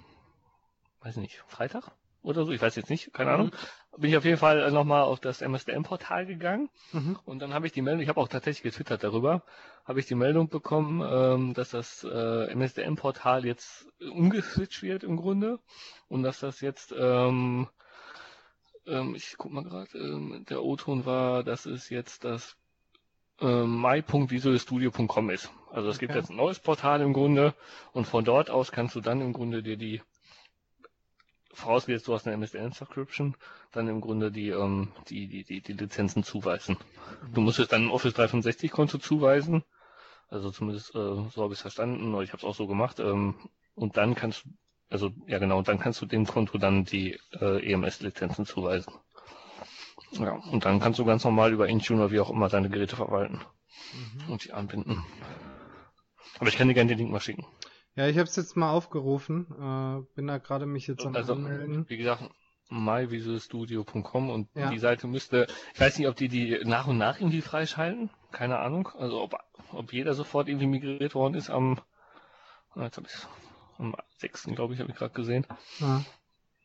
[1.01, 1.91] weiß nicht, Freitag
[2.23, 3.53] oder so, ich weiß jetzt nicht, keine Ahnung, mhm.
[3.97, 7.19] Bin ich auf jeden Fall nochmal auf das MSDM-Portal gegangen mhm.
[7.25, 9.43] und dann habe ich die Meldung, ich habe auch tatsächlich getwittert darüber,
[9.85, 15.59] habe ich die Meldung bekommen, ähm, dass das äh, MSDM-Portal jetzt umgeswitcht wird im Grunde
[16.09, 17.69] und dass das jetzt ähm,
[18.89, 22.57] ähm, ich guck mal gerade, ähm, der O-Ton war, dass es jetzt das
[23.41, 25.51] ähm, my.visualstudio.com ist.
[25.71, 26.07] Also es okay.
[26.07, 27.55] gibt jetzt ein neues Portal im Grunde
[27.93, 30.03] und von dort aus kannst du dann im Grunde dir die
[31.59, 33.37] vorausgesetzt du hast eine MSN-Subscription,
[33.73, 36.77] dann im Grunde die, ähm, die, die, die, die Lizenzen zuweisen.
[37.33, 39.65] Du musst es dann ein Office 365 Konto zuweisen,
[40.29, 43.35] also zumindest äh, so habe ich es verstanden, ich habe es auch so gemacht, ähm,
[43.75, 44.51] und dann kannst du
[44.91, 48.95] also, ja genau, dann kannst du dem Konto dann die äh, EMS-Lizenzen zuweisen.
[50.13, 52.97] Ja, und dann kannst du ganz normal über Intune oder wie auch immer deine Geräte
[52.97, 53.41] verwalten
[53.93, 54.33] mhm.
[54.33, 55.05] und die anbinden.
[56.39, 57.45] Aber ich kann dir gerne den Link mal schicken.
[57.99, 59.49] Ja, ich habe es jetzt mal aufgerufen.
[59.51, 61.85] Äh, bin da gerade mich jetzt am also, Anmelden.
[61.89, 62.23] Wie gesagt,
[62.69, 64.71] myvisualstudio.com und ja.
[64.71, 68.11] die Seite müsste, ich weiß nicht, ob die die nach und nach irgendwie freischalten.
[68.31, 68.89] Keine Ahnung.
[68.97, 69.35] Also ob,
[69.73, 71.81] ob jeder sofort irgendwie migriert worden ist am,
[72.77, 73.27] jetzt habe ich
[73.79, 74.45] am 6.
[74.55, 75.45] glaube ich, habe ich gerade gesehen.
[75.81, 76.05] Ja.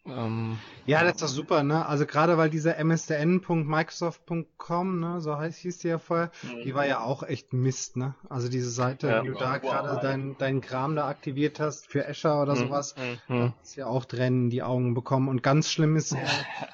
[0.06, 1.86] Ähm, ja, das ist doch super, ne?
[1.86, 6.64] Also gerade weil dieser msdn.microsoft.com, ne, so heißt hieß die ja vorher, mhm.
[6.64, 8.14] die war ja auch echt Mist, ne?
[8.28, 12.06] Also diese Seite, ja, wenn du da gerade deinen dein Kram da aktiviert hast für
[12.08, 12.60] Azure oder mhm.
[12.60, 12.96] sowas,
[13.30, 13.54] mhm.
[13.62, 15.30] hast ja auch Tränen in die Augen bekommen.
[15.30, 16.18] Und ganz schlimm ist,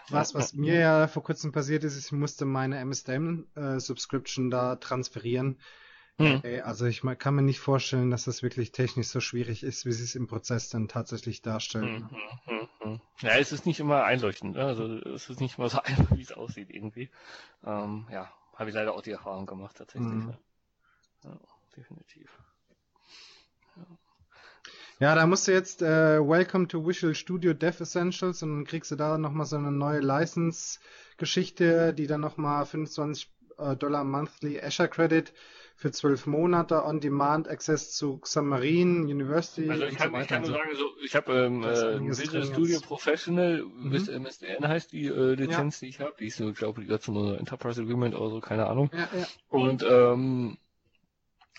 [0.09, 5.59] was, was mir ja vor kurzem passiert ist, ich musste meine MSDN-Subscription äh, da transferieren.
[6.19, 6.41] Hm.
[6.65, 10.03] Also ich kann mir nicht vorstellen, dass das wirklich technisch so schwierig ist, wie sie
[10.03, 12.10] es im Prozess dann tatsächlich darstellen.
[12.10, 13.01] Hm, hm, hm, hm.
[13.21, 14.55] ja, es ist nicht immer einleuchtend.
[14.55, 14.65] Ne?
[14.65, 17.10] Also es ist nicht immer so einfach, wie es aussieht irgendwie.
[17.65, 20.25] Ähm, ja, habe ich leider auch die Erfahrung gemacht tatsächlich.
[20.25, 20.38] Ja.
[21.23, 21.39] ja.
[21.77, 22.29] definitiv.
[23.77, 23.86] Ja.
[24.99, 28.91] Ja, da musst du jetzt äh, Welcome to Visual Studio Dev Essentials und dann kriegst
[28.91, 34.89] du da nochmal so eine neue License-Geschichte, die dann nochmal 25 äh, Dollar monthly Azure
[34.89, 35.34] Credit
[35.79, 39.69] für zwölf Monate On-Demand Access zu Xamarin University.
[39.69, 42.81] Also ich kann, so ich kann nur sagen, so, ich habe ähm, äh, Visual Studio.
[42.81, 43.93] Professional, mhm.
[43.93, 45.85] MSDN heißt die äh, Lizenz, ja.
[45.85, 46.13] die ich habe.
[46.19, 48.91] Die ist glaube ich, zum Enterprise Agreement oder so, keine Ahnung.
[48.91, 49.25] Ja, ja.
[49.47, 50.57] Und ähm,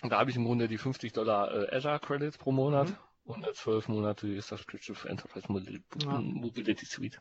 [0.03, 2.91] da habe ich im Grunde die 50 Dollar äh, Azure Credits pro Monat.
[2.91, 2.97] Mhm
[3.31, 7.21] und zwölf Monate ist das Subscription für Enterprise Mobility Suite.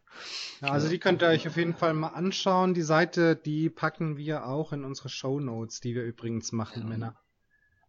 [0.62, 2.74] Ja, also die könnt ihr euch auf jeden Fall mal anschauen.
[2.74, 6.88] Die Seite, die packen wir auch in unsere Show Notes, die wir übrigens machen, ja.
[6.88, 7.16] Männer.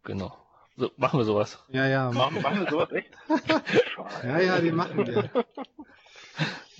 [0.03, 0.37] Genau.
[0.77, 1.63] So, machen wir sowas.
[1.69, 2.11] Ja, ja.
[2.11, 3.11] Machen, machen wir sowas, echt?
[4.23, 5.29] ja, ja, die machen wir.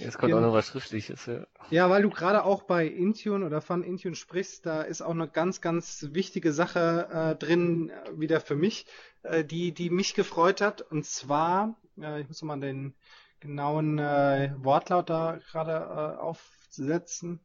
[0.02, 1.46] Jetzt kommt auch noch was Schriftliches, ja.
[1.70, 5.28] Ja, weil du gerade auch bei Intune oder von Intune sprichst, da ist auch eine
[5.28, 8.86] ganz, ganz wichtige Sache äh, drin, äh, wieder für mich,
[9.24, 10.82] äh, die, die mich gefreut hat.
[10.82, 12.96] Und zwar, äh, ich muss mal den
[13.40, 17.40] genauen äh, Wortlaut da gerade äh, aufsetzen.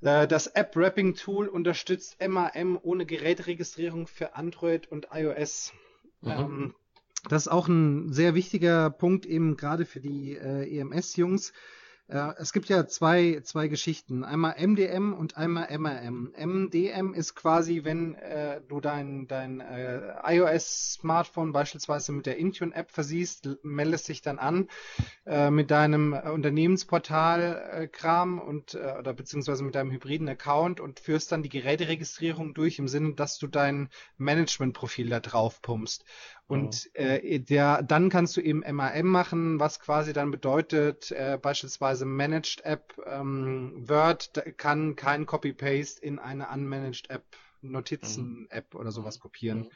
[0.00, 5.72] Das App-Wrapping-Tool unterstützt MAM ohne Gerätregistrierung für Android und iOS.
[6.20, 6.30] Mhm.
[6.30, 6.74] Ähm,
[7.28, 11.52] das ist auch ein sehr wichtiger Punkt eben gerade für die äh, EMS-Jungs.
[12.08, 14.24] Äh, es gibt ja zwei, zwei Geschichten.
[14.24, 16.32] Einmal MDM und einmal MRM.
[16.36, 23.50] MDM ist quasi, wenn äh, du dein, dein äh, iOS-Smartphone beispielsweise mit der Intune-App versiehst,
[23.62, 24.68] meldest dich dann an
[25.26, 31.30] äh, mit deinem äh, Unternehmensportal-Kram und äh, oder beziehungsweise mit deinem hybriden Account und führst
[31.30, 36.06] dann die Geräteregistrierung durch im Sinne, dass du dein Management-Profil da drauf pumpst.
[36.48, 36.98] Und oh.
[36.98, 42.62] äh, der, dann kannst du eben MAM machen, was quasi dann bedeutet, äh, beispielsweise Managed
[42.64, 47.24] App, ähm, Word kann kein Copy-Paste in eine Unmanaged App,
[47.62, 49.60] Notizen-App oder sowas kopieren.
[49.60, 49.68] Mhm.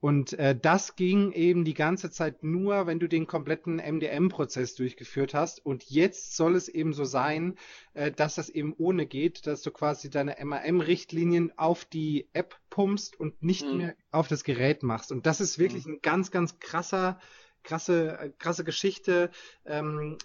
[0.00, 5.34] Und äh, das ging eben die ganze Zeit nur, wenn du den kompletten MDM-Prozess durchgeführt
[5.34, 5.64] hast.
[5.64, 7.56] Und jetzt soll es eben so sein,
[7.92, 13.20] äh, dass das eben ohne geht, dass du quasi deine MAM-Richtlinien auf die App pumpst
[13.20, 13.76] und nicht mhm.
[13.76, 15.12] mehr auf das Gerät machst.
[15.12, 15.94] Und das ist wirklich mhm.
[15.94, 17.20] ein ganz, ganz krasser
[17.62, 19.30] krasse, krasse Geschichte,
[19.64, 20.16] ähm,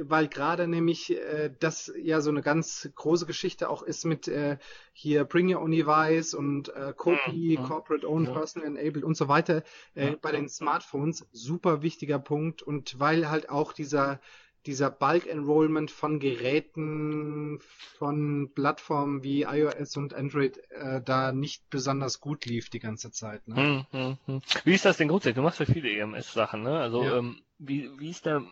[0.00, 4.58] weil gerade nämlich äh, das ja so eine ganz große Geschichte auch ist mit äh,
[4.92, 7.64] hier Bring Your Own Device und äh, Copy, mhm.
[7.64, 8.34] Corporate Owned, ja.
[8.34, 9.62] Personal Enabled und so weiter
[9.94, 10.16] äh, ja.
[10.20, 11.26] bei den Smartphones.
[11.32, 14.20] Super wichtiger Punkt und weil halt auch dieser
[14.66, 22.20] dieser Bulk Enrollment von Geräten von Plattformen wie iOS und Android äh, da nicht besonders
[22.20, 23.46] gut lief die ganze Zeit.
[23.48, 23.56] Ne?
[23.56, 24.42] Hm, hm, hm.
[24.64, 25.36] Wie ist das denn grundsätzlich?
[25.36, 26.78] Du machst ja viele EMS-Sachen, ne?
[26.78, 27.18] Also ja.
[27.18, 28.42] ähm, wie, wie ist der,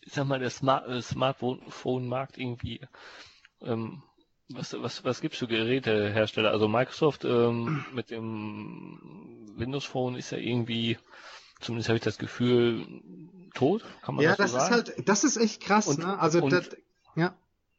[0.00, 2.80] ich sag mal, der Smart äh, Smartphone-Markt irgendwie?
[3.60, 4.02] Ähm,
[4.50, 6.50] was, was, was gibt's für Gerätehersteller?
[6.50, 10.96] Also Microsoft ähm, mit dem Windows Phone ist ja irgendwie,
[11.60, 12.86] zumindest habe ich das Gefühl,
[13.54, 14.72] tot, kann man ja, das, so sagen.
[14.72, 16.18] Ja, das ist halt, das ist echt krass, und, ne?
[16.18, 16.70] Also, und, das,
[17.16, 17.34] ja.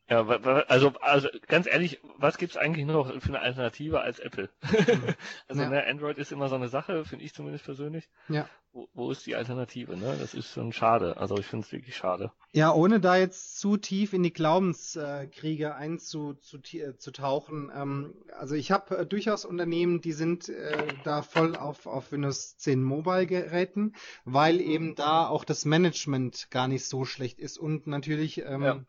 [0.09, 0.25] Ja,
[0.67, 4.49] also, also ganz ehrlich, was gibt's eigentlich noch für eine Alternative als Apple?
[5.47, 5.69] also ja.
[5.69, 8.09] ne, Android ist immer so eine Sache, finde ich zumindest persönlich.
[8.27, 8.49] Ja.
[8.73, 9.95] Wo, wo ist die Alternative?
[9.97, 10.15] Ne?
[10.19, 11.17] Das ist schon schade.
[11.17, 12.31] Also ich finde es wirklich schade.
[12.51, 17.71] Ja, ohne da jetzt zu tief in die Glaubenskriege einzutauchen.
[17.75, 22.57] Ähm, also ich habe äh, durchaus Unternehmen, die sind äh, da voll auf, auf Windows
[22.57, 23.93] 10 Mobile Geräten,
[24.25, 28.79] weil eben da auch das Management gar nicht so schlecht ist und natürlich ähm, ja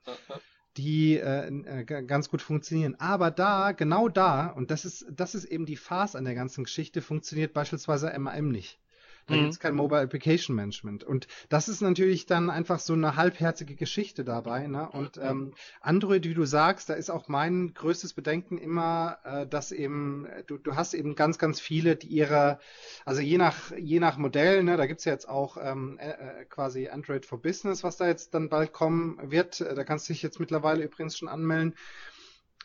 [0.76, 2.96] die äh, äh ganz gut funktionieren.
[2.98, 6.64] Aber da, genau da, und das ist, das ist eben die Farce an der ganzen
[6.64, 8.78] Geschichte, funktioniert beispielsweise MAM nicht.
[9.26, 9.40] Da mhm.
[9.40, 11.04] gibt es kein Mobile Application Management.
[11.04, 14.66] Und das ist natürlich dann einfach so eine halbherzige Geschichte dabei.
[14.66, 14.88] Ne?
[14.90, 19.72] Und ähm, Android, wie du sagst, da ist auch mein größtes Bedenken immer, äh, dass
[19.72, 22.58] eben, du, du hast eben ganz, ganz viele, die ihre,
[23.04, 26.44] also je nach, je nach Modell, ne, da gibt's ja jetzt auch ähm, äh, äh
[26.46, 29.60] quasi Android for Business, was da jetzt dann bald kommen wird.
[29.60, 31.74] Äh, da kannst du dich jetzt mittlerweile übrigens schon anmelden.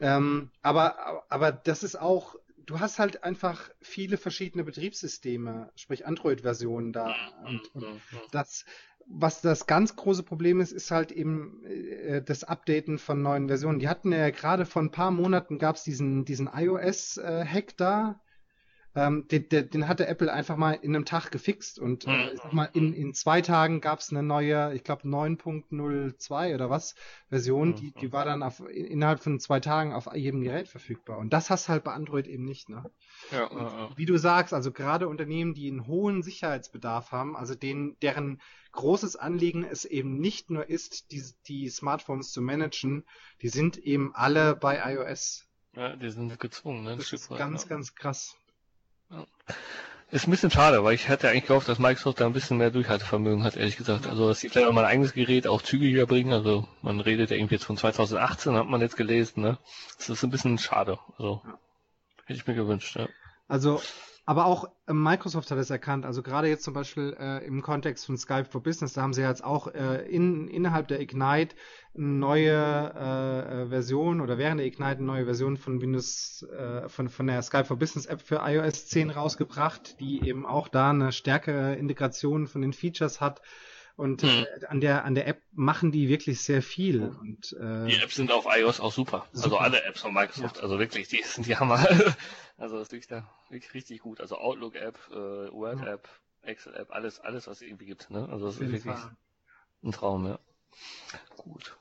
[0.01, 2.35] Ähm, aber, aber das ist auch
[2.65, 7.15] du hast halt einfach viele verschiedene Betriebssysteme, sprich Android-Versionen da.
[7.45, 7.85] Und, und
[8.31, 8.65] das,
[9.07, 13.79] was das ganz große Problem ist, ist halt eben äh, das Updaten von neuen Versionen.
[13.79, 18.21] Die hatten ja gerade vor ein paar Monaten gab es diesen, diesen iOS-Hack äh, da,
[18.95, 22.41] ähm, den, den, den hatte Apple einfach mal in einem Tag gefixt und äh, ich
[22.41, 26.95] sag mal, in, in zwei Tagen gab es eine neue, ich glaube 9.02 oder was,
[27.29, 31.17] Version, die, die war dann auf, innerhalb von zwei Tagen auf jedem Gerät verfügbar.
[31.17, 32.89] Und das hast halt bei Android eben nicht, ne?
[33.31, 33.89] Ja, und, ja, ja.
[33.97, 38.41] Wie du sagst, also gerade Unternehmen, die einen hohen Sicherheitsbedarf haben, also denen, deren
[38.71, 43.03] großes Anliegen es eben nicht nur ist, die, die Smartphones zu managen,
[43.41, 45.47] die sind eben alle bei iOS.
[45.73, 46.95] Ja, die sind gezwungen, ne?
[46.95, 48.37] Das ist ganz, ganz krass.
[50.11, 52.71] Ist ein bisschen schade, weil ich hätte eigentlich gehofft, dass Microsoft da ein bisschen mehr
[52.71, 54.07] Durchhaltevermögen hat, ehrlich gesagt.
[54.07, 56.31] Also, dass sie vielleicht auch mal ein eigenes Gerät auch zügiger bringen.
[56.31, 59.57] Also, man redet ja irgendwie jetzt von 2018, hat man jetzt gelesen, ne?
[59.97, 60.99] Das ist ein bisschen schade.
[61.17, 61.41] Also,
[62.25, 63.09] hätte ich mir gewünscht, ja.
[63.47, 63.81] Also,
[64.25, 66.05] aber auch äh, Microsoft hat es erkannt.
[66.05, 69.21] Also gerade jetzt zum Beispiel äh, im Kontext von Skype for Business, da haben sie
[69.21, 71.55] jetzt auch äh, in, innerhalb der Ignite
[71.95, 76.89] eine neue äh, äh, Version oder während der Ignite eine neue Version von Windows, äh,
[76.89, 80.89] von, von der Skype for Business App für iOS 10 rausgebracht, die eben auch da
[80.89, 83.41] eine stärkere Integration von den Features hat.
[83.95, 84.45] Und hm.
[84.61, 87.01] äh, an der an der App machen die wirklich sehr viel.
[87.01, 89.25] Und, äh, die Apps sind auf iOS auch super.
[89.31, 89.43] Also super.
[89.43, 90.63] Also alle Apps von Microsoft, ja.
[90.63, 91.77] also wirklich, die sind die Hammer.
[92.57, 94.19] also das ist wirklich, da, wirklich richtig gut.
[94.19, 95.93] Also Outlook App, äh, Word ja.
[95.93, 96.09] App,
[96.41, 98.09] Excel App, alles, alles, was es irgendwie gibt.
[98.09, 98.27] Ne?
[98.29, 99.15] Also das ist wirklich Fall.
[99.81, 100.39] ein Traum, ja.
[101.37, 101.77] Gut.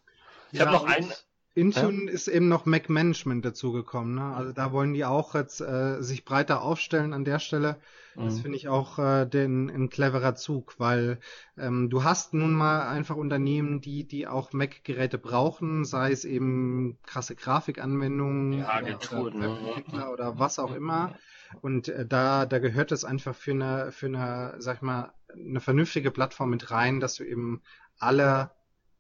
[0.53, 1.13] Ich ja, habe noch einen.
[1.55, 2.11] Intune ja?
[2.11, 4.17] ist eben noch Mac Management dazugekommen.
[4.17, 4.35] Ne?
[4.35, 7.77] Also da wollen die auch jetzt äh, sich breiter aufstellen an der Stelle.
[8.17, 8.41] Das mhm.
[8.41, 11.19] finde ich auch äh, den, ein cleverer Zug, weil
[11.57, 16.99] ähm, du hast nun mal einfach Unternehmen, die, die auch Mac-Geräte brauchen, sei es eben
[17.07, 20.11] krasse Grafikanwendungen ja, Agenturen, oder, oder, ne?
[20.11, 21.15] oder was auch immer.
[21.61, 25.61] Und äh, da, da gehört es einfach für eine, für eine, sag ich mal, eine
[25.61, 27.63] vernünftige Plattform mit rein, dass du eben
[27.99, 28.51] alle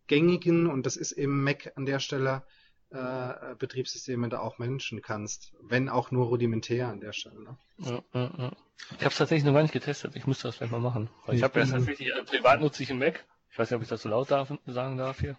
[0.06, 2.42] gängigen, und das ist eben Mac an der Stelle,
[2.90, 7.42] äh, Betriebssysteme da auch managen kannst, wenn auch nur rudimentär an der Stelle.
[7.42, 7.58] Ne?
[7.78, 8.52] Ja, ja, ja.
[8.90, 10.14] Ich habe es tatsächlich noch gar nicht getestet.
[10.16, 11.10] Ich müsste das vielleicht mal machen.
[11.26, 13.24] Weil ich, habe erst tatsächlich äh, privat nutze ich einen Mac.
[13.50, 15.36] Ich weiß nicht, ob ich das so laut darf, sagen darf hier.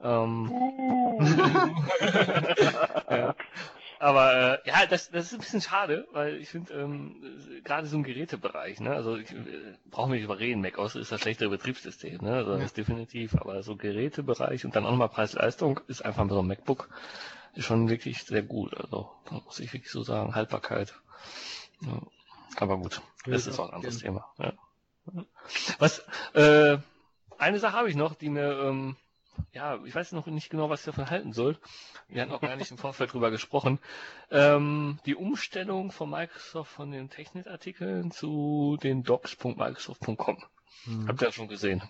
[0.00, 0.50] Ähm,
[3.10, 3.34] ja.
[4.06, 7.16] Aber äh, ja, das, das ist ein bisschen schade, weil ich finde, ähm,
[7.64, 11.20] gerade so ein Gerätebereich, ne, also ich äh, brauche mich überreden, Mac OS ist das
[11.20, 12.66] schlechtere Betriebssystem, ne, also das ja.
[12.66, 16.88] ist definitiv, aber so Gerätebereich und dann auch nochmal Preis-Leistung ist einfach so ein MacBook
[17.56, 19.10] schon wirklich sehr gut, also
[19.44, 20.94] muss ich wirklich so sagen, Haltbarkeit.
[21.80, 22.00] Ja.
[22.58, 24.24] Aber gut, das ist auch ein anderes Thema.
[24.38, 24.52] Ja.
[25.80, 26.04] Was,
[26.34, 26.78] äh,
[27.38, 28.96] eine Sache habe ich noch, die mir ähm,
[29.52, 31.58] ja, ich weiß noch nicht genau, was ich davon halten soll.
[32.08, 33.78] Wir hatten auch gar nicht im Vorfeld drüber gesprochen.
[34.30, 40.42] Ähm, die Umstellung von Microsoft von den Technikartikeln zu den docs.microsoft.com.
[40.84, 41.08] Hm.
[41.08, 41.82] Habt ihr ja schon gesehen.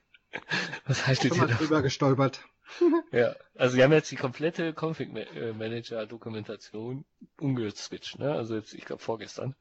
[0.86, 1.46] was heißt ihr da?
[1.46, 2.44] drüber gestolpert.
[3.12, 5.12] ja, also wir haben jetzt die komplette Config
[5.56, 7.04] Manager Dokumentation
[7.40, 8.32] umgeswitcht, ne?
[8.32, 9.54] Also jetzt, ich glaube vorgestern.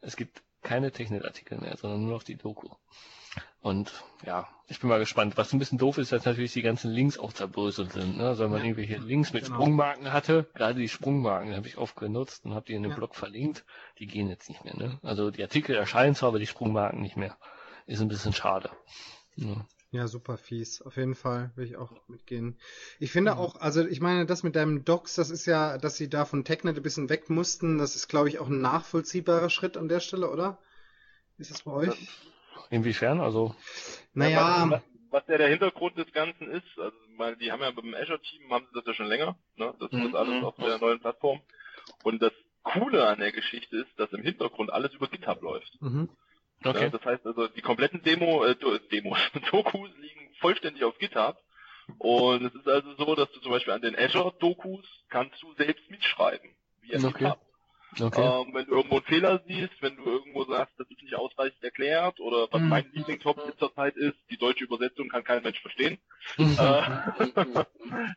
[0.00, 2.68] Es gibt keine Technikartikel mehr, sondern nur noch die Doku.
[3.64, 5.38] Und ja, ich bin mal gespannt.
[5.38, 8.18] Was ein bisschen doof ist, dass natürlich die ganzen Links auch zerbröselt sind.
[8.18, 8.28] Ne?
[8.28, 9.56] Also wenn man ja, irgendwelche Links mit genau.
[9.56, 12.98] Sprungmarken hatte, gerade die Sprungmarken habe ich oft genutzt und habe die in dem ja.
[12.98, 13.64] Blog verlinkt,
[13.98, 14.76] die gehen jetzt nicht mehr.
[14.76, 14.98] Ne?
[15.02, 17.38] Also die Artikel erscheinen zwar, aber die Sprungmarken nicht mehr.
[17.86, 18.68] Ist ein bisschen schade.
[19.36, 19.66] Ja.
[19.92, 20.82] Ja, super fies.
[20.82, 22.58] Auf jeden Fall will ich auch mitgehen.
[22.98, 23.36] Ich finde ja.
[23.38, 26.44] auch, also ich meine, das mit deinem Docs, das ist ja, dass sie da von
[26.44, 30.00] TechNet ein bisschen weg mussten, das ist, glaube ich, auch ein nachvollziehbarer Schritt an der
[30.00, 30.58] Stelle, oder?
[31.38, 32.08] Ist das bei euch?
[32.70, 33.20] Inwiefern?
[33.20, 33.54] Also.
[34.12, 34.68] Naja.
[34.70, 38.50] was, was ja der Hintergrund des Ganzen ist, also weil die haben ja beim Azure-Team
[38.50, 39.74] haben sie das ja schon länger, ne?
[39.78, 40.44] Das ist alles mhm.
[40.44, 41.40] auf der neuen Plattform.
[42.02, 45.80] Und das Coole an der Geschichte ist, dass im Hintergrund alles über GitHub läuft.
[45.80, 46.08] Mhm.
[46.64, 46.84] Okay.
[46.84, 48.56] Ja, das heißt also, die kompletten Demo, äh,
[48.90, 49.18] Demos,
[49.50, 51.36] Dokus liegen vollständig auf GitHub.
[51.98, 55.88] Und es ist also so, dass du zum Beispiel an den Azure-Dokus kannst du selbst
[55.90, 56.50] mitschreiben.
[56.80, 57.12] Via okay.
[57.18, 57.38] GitHub.
[58.00, 58.20] Okay.
[58.20, 61.62] Ähm, wenn du irgendwo einen Fehler siehst, wenn du irgendwo sagst, das ist nicht ausreichend
[61.62, 62.68] erklärt oder was mhm.
[62.68, 65.98] mein Lieblingstopic zurzeit ist, die deutsche Übersetzung kann kein Mensch verstehen,
[66.36, 66.56] mhm.
[66.58, 67.64] äh,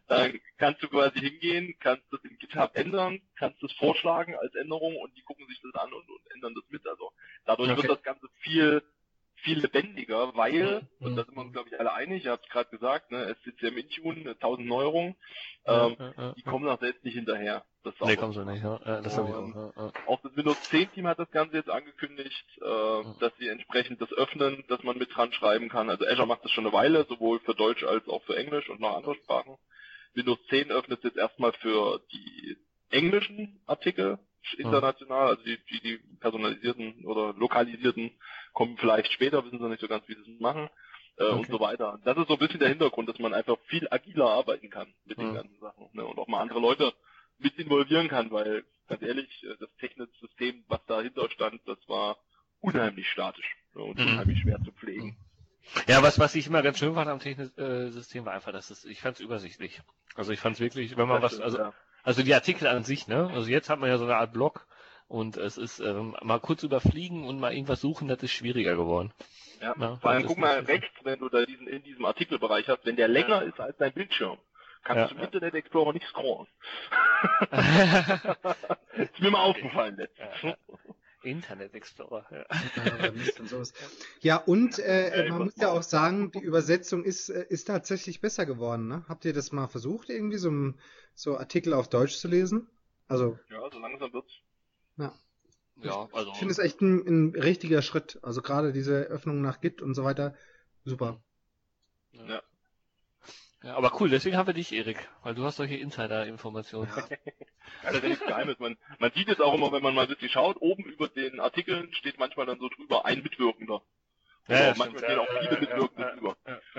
[0.08, 4.96] dann kannst du quasi hingehen, kannst das in GitHub ändern, kannst das vorschlagen als Änderung
[4.98, 6.88] und die gucken sich das an und, und ändern das mit.
[6.88, 7.12] Also
[7.46, 7.84] dadurch okay.
[7.84, 8.82] wird das Ganze viel
[9.44, 12.52] viel lebendiger, weil, und da sind wir uns glaube ich alle einig, ihr habt es
[12.52, 15.16] gerade gesagt, ne, SCCM Intune, 1000 Neuerungen,
[15.66, 17.64] ähm, ja, ja, die kommen nach selbst nicht hinterher.
[17.84, 18.80] Das nee, kommen sie nicht, ja.
[19.02, 19.74] das habe ich auch.
[19.76, 24.02] Ja, Auch das Windows 10 Team hat das Ganze jetzt angekündigt, äh, dass sie entsprechend
[24.02, 25.90] das öffnen, dass man mit dran schreiben kann.
[25.90, 28.82] Also Azure macht das schon eine Weile, sowohl für Deutsch als auch für Englisch und
[28.82, 29.58] noch andere Sprachen.
[30.16, 32.58] Windows 10 öffnet es jetzt erstmal für die
[32.90, 34.20] englischen Artikel,
[34.58, 38.12] international, also die, die, die personalisierten oder lokalisierten
[38.58, 40.68] kommen vielleicht später, wissen sie nicht so ganz, wie sie es machen
[41.20, 41.36] äh, okay.
[41.36, 42.00] und so weiter.
[42.04, 45.20] Das ist so ein bisschen der Hintergrund, dass man einfach viel agiler arbeiten kann mit
[45.20, 46.04] den ganzen Sachen ne?
[46.04, 46.92] und auch mal andere Leute
[47.38, 52.18] mit involvieren kann, weil ganz ehrlich, äh, das Technik-System, was dahinter stand, das war
[52.60, 53.46] unheimlich statisch
[53.76, 53.84] ne?
[53.84, 54.08] und mhm.
[54.08, 55.16] unheimlich schwer zu pflegen.
[55.88, 59.02] Ja, was, was ich immer ganz schön fand am Technik-System war einfach, dass es, ich
[59.02, 59.82] fand es übersichtlich.
[60.16, 61.74] Also ich fand es wirklich, wenn man das was, stimmt, also ja.
[62.02, 63.30] Also die Artikel an sich, ne?
[63.34, 64.66] Also jetzt hat man ja so eine Art Blog
[65.08, 69.14] und es ist ähm, mal kurz überfliegen und mal irgendwas suchen, das ist schwieriger geworden.
[69.62, 72.86] Ja, ja vor allem guck mal rechts, wenn du da diesen in diesem Artikelbereich hast,
[72.86, 73.50] wenn der länger ja.
[73.50, 74.38] ist als dein Bildschirm,
[74.84, 76.48] kannst ja, du im Internet Explorer nicht scrollen.
[78.98, 80.58] ist mir mal aufgefallen letztens.
[81.24, 82.26] Internet Explorer.
[82.32, 82.46] Ja,
[84.22, 88.46] ja und äh, man muss ja auch sagen, die Übersetzung ist, äh, ist tatsächlich besser
[88.46, 88.88] geworden.
[88.88, 89.06] Ne?
[89.10, 90.74] Habt ihr das mal versucht, irgendwie so,
[91.16, 92.70] so Artikel auf Deutsch zu lesen?
[93.08, 93.38] Also.
[93.50, 94.32] Ja, so langsam wird's.
[94.98, 95.14] Ja.
[95.84, 96.32] Ja, also.
[96.32, 98.20] Ich finde es echt ein, ein richtiger Schritt.
[98.24, 100.34] Also gerade diese Öffnung nach Git und so weiter.
[100.86, 101.22] Super.
[102.14, 102.42] Ja.
[103.64, 106.90] Ja, aber cool, deswegen haben wir dich, Erik, weil du hast solche Insider-Informationen.
[106.96, 107.04] Ja.
[107.10, 107.18] ja,
[107.84, 108.60] das ist ja nichts Geheimes.
[108.60, 111.92] Man, man sieht es auch immer, wenn man mal wirklich schaut, oben über den Artikeln
[111.94, 113.82] steht manchmal dann so drüber ein Mitwirkender.
[114.48, 116.38] Oder ja, manchmal stehen auch viele Mitwirkende drüber.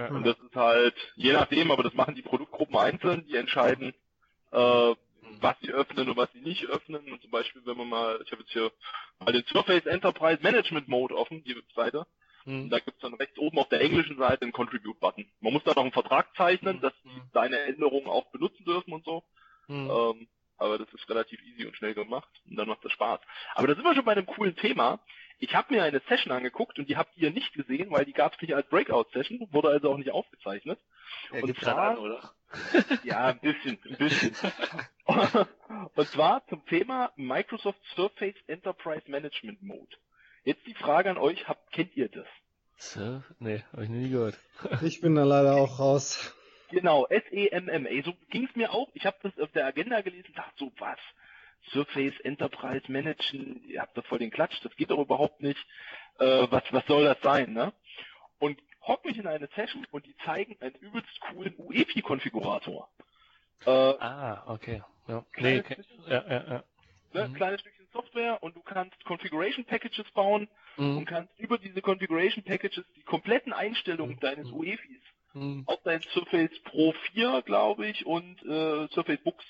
[0.09, 3.93] Und das ist halt, je nachdem, aber das machen die Produktgruppen einzeln, die entscheiden,
[4.53, 4.95] äh,
[5.41, 7.13] was sie öffnen und was sie nicht öffnen.
[7.13, 8.73] Und zum Beispiel, wenn man mal, ich habe jetzt hier
[9.21, 12.07] mal den Surface Enterprise Management Mode offen, die Webseite.
[12.45, 12.71] Mhm.
[12.71, 15.31] Da gibt's dann rechts oben auf der englischen Seite einen Contribute-Button.
[15.41, 16.81] Man muss da noch einen Vertrag zeichnen, mhm.
[16.81, 19.23] dass die deine Änderungen auch benutzen dürfen und so.
[19.69, 19.91] Mhm.
[19.91, 23.21] Ähm, aber das ist relativ easy und schnell gemacht und dann macht das Spaß.
[23.55, 25.01] Aber da sind wir schon bei einem coolen Thema.
[25.39, 28.35] Ich habe mir eine Session angeguckt und die habt ihr nicht gesehen, weil die gab
[28.35, 30.81] es nicht als Breakout-Session, wurde also auch nicht aufgezeichnet.
[31.33, 32.33] Ja, und zwar, an, oder?
[33.05, 34.35] ja, ein bisschen, ein bisschen.
[35.95, 39.97] und zwar zum Thema Microsoft Surface Enterprise Management Mode.
[40.45, 42.27] Jetzt die Frage an euch, habt, kennt ihr das?
[42.77, 43.23] So?
[43.39, 44.39] Nee, habe ich nie gehört.
[44.83, 46.35] ich bin da leider auch raus.
[46.71, 48.03] Genau, S-E-M-M-A.
[48.05, 48.91] So ging's mir auch.
[48.95, 50.99] Ich habe das auf der Agenda gelesen dachte so, was?
[51.73, 55.59] Surface Enterprise Managen, ihr habt da voll den Klatsch, das geht doch überhaupt nicht.
[56.19, 57.73] Äh, was, was soll das sein, ne?
[58.39, 62.89] Und hock mich in eine Session und die zeigen einen übelst coolen UEFI-Konfigurator.
[63.67, 64.83] Äh, ah, okay.
[65.07, 65.25] Ja.
[65.37, 65.77] Nee, okay.
[66.07, 66.65] ja, ja, ja.
[67.13, 67.35] Ne, mhm.
[67.35, 70.99] Kleines Stückchen Software und du kannst Configuration Packages bauen mhm.
[70.99, 74.21] und kannst über diese Configuration Packages die kompletten Einstellungen mhm.
[74.21, 75.03] deines UEFIs
[75.33, 75.65] mhm.
[75.67, 79.45] auf dein Surface Pro 4, glaube ich, und äh, Surface Books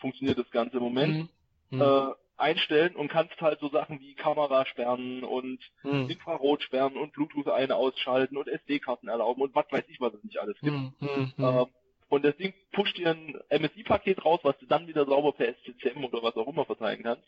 [0.00, 1.30] funktioniert das Ganze im Moment,
[1.70, 1.78] mhm.
[1.78, 1.82] mhm.
[1.82, 6.08] äh, einstellen und kannst halt so Sachen wie Kamera sperren und mhm.
[6.08, 10.24] Infrarot sperren und Bluetooth ein ausschalten und SD-Karten erlauben und was weiß ich, was es
[10.24, 10.76] nicht alles gibt.
[11.00, 11.32] Mhm.
[11.38, 11.66] Ähm,
[12.08, 16.04] und das Ding pusht dir ein MSI-Paket raus, was du dann wieder sauber per SCCM
[16.04, 17.24] oder was auch immer verteilen kannst.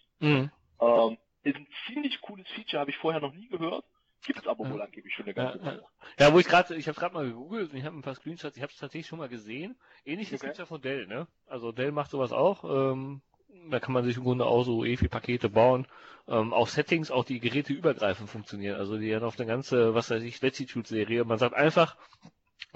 [0.81, 3.85] Ähm, ist ein ziemlich cooles Feature, habe ich vorher noch nie gehört.
[4.25, 4.73] Gibt es aber ja.
[4.73, 5.85] wohl angeblich schon eine ganze ja, Weile.
[6.19, 8.57] Ja, wo ich gerade, ich habe gerade mal gegoogelt und ich habe ein paar Screenshots,
[8.57, 9.77] ich habe es tatsächlich schon mal gesehen.
[10.05, 10.47] Ähnliches okay.
[10.47, 11.27] gibt's ja von Dell, ne?
[11.47, 12.65] Also Dell macht sowas auch.
[12.65, 13.21] Ähm,
[13.71, 15.87] da kann man sich im Grunde auch so EFI-Pakete bauen.
[16.29, 18.79] Ähm, auch Settings, auch die Geräte übergreifend funktionieren.
[18.79, 21.25] Also die haben auf eine ganze, was weiß ich, Latitude-Serie.
[21.25, 21.97] Man sagt einfach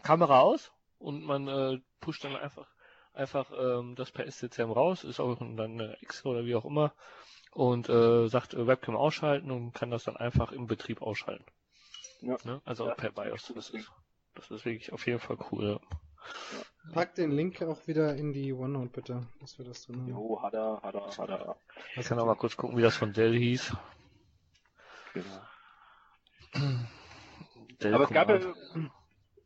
[0.02, 2.66] Kamera aus und man äh, pusht dann einfach
[3.12, 6.92] einfach ähm, das per SCCM raus, ist auch dann eine X oder wie auch immer
[7.56, 11.46] und äh, sagt äh, Webcam ausschalten und kann das dann einfach im Betrieb ausschalten.
[12.20, 12.36] Ja.
[12.44, 12.60] Ne?
[12.66, 13.50] Also ja, per BIOS.
[13.54, 13.90] Das ist,
[14.34, 15.80] das ist wirklich auf jeden Fall cool.
[15.80, 16.92] Ja.
[16.92, 20.08] Pack den Link auch wieder in die OneNote bitte, dass wir das drin haben.
[20.08, 21.56] Jo, hat er, hat er, hat er.
[21.96, 23.74] Ich kann auch mal kurz gucken, wie das von Dell hieß.
[25.14, 25.40] Genau.
[27.94, 28.38] aber es gab, ja,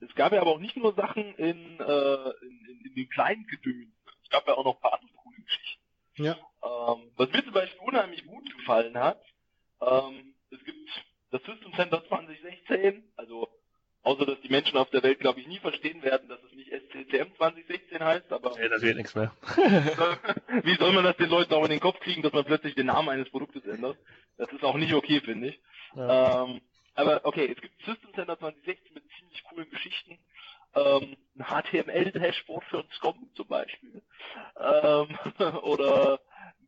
[0.00, 3.94] es gab ja aber auch nicht nur Sachen in, äh, in, in den kleinen Gedöns.
[4.24, 5.82] Es gab ja auch noch ein paar andere coole Geschichten.
[6.16, 6.36] Ja.
[6.62, 9.22] Ähm, was mir zum Beispiel unheimlich gut gefallen hat,
[9.80, 10.88] ähm, es gibt
[11.30, 13.48] das System Center 2016, also
[14.02, 16.70] außer dass die Menschen auf der Welt, glaube ich, nie verstehen werden, dass es nicht
[16.70, 18.58] SCCM 2016 heißt, aber...
[18.60, 19.32] Ja, das wird nichts mehr.
[20.62, 22.86] wie soll man das den Leuten auch in den Kopf kriegen, dass man plötzlich den
[22.86, 23.98] Namen eines Produktes ändert?
[24.38, 25.60] Das ist auch nicht okay, finde ich.
[25.94, 26.44] Ja.
[26.44, 26.60] Ähm,
[26.94, 30.18] aber okay, es gibt System Center 2016 mit ziemlich coolen Geschichten.
[30.74, 34.02] Ähm, ein HTML-Dashboard für ein SCOM zum Beispiel.
[34.56, 35.18] Ähm,
[35.62, 36.20] oder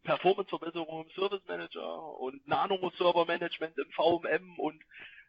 [0.02, 4.82] Performance-Verbesserung im Service Manager und Nano-Server-Management im VMM und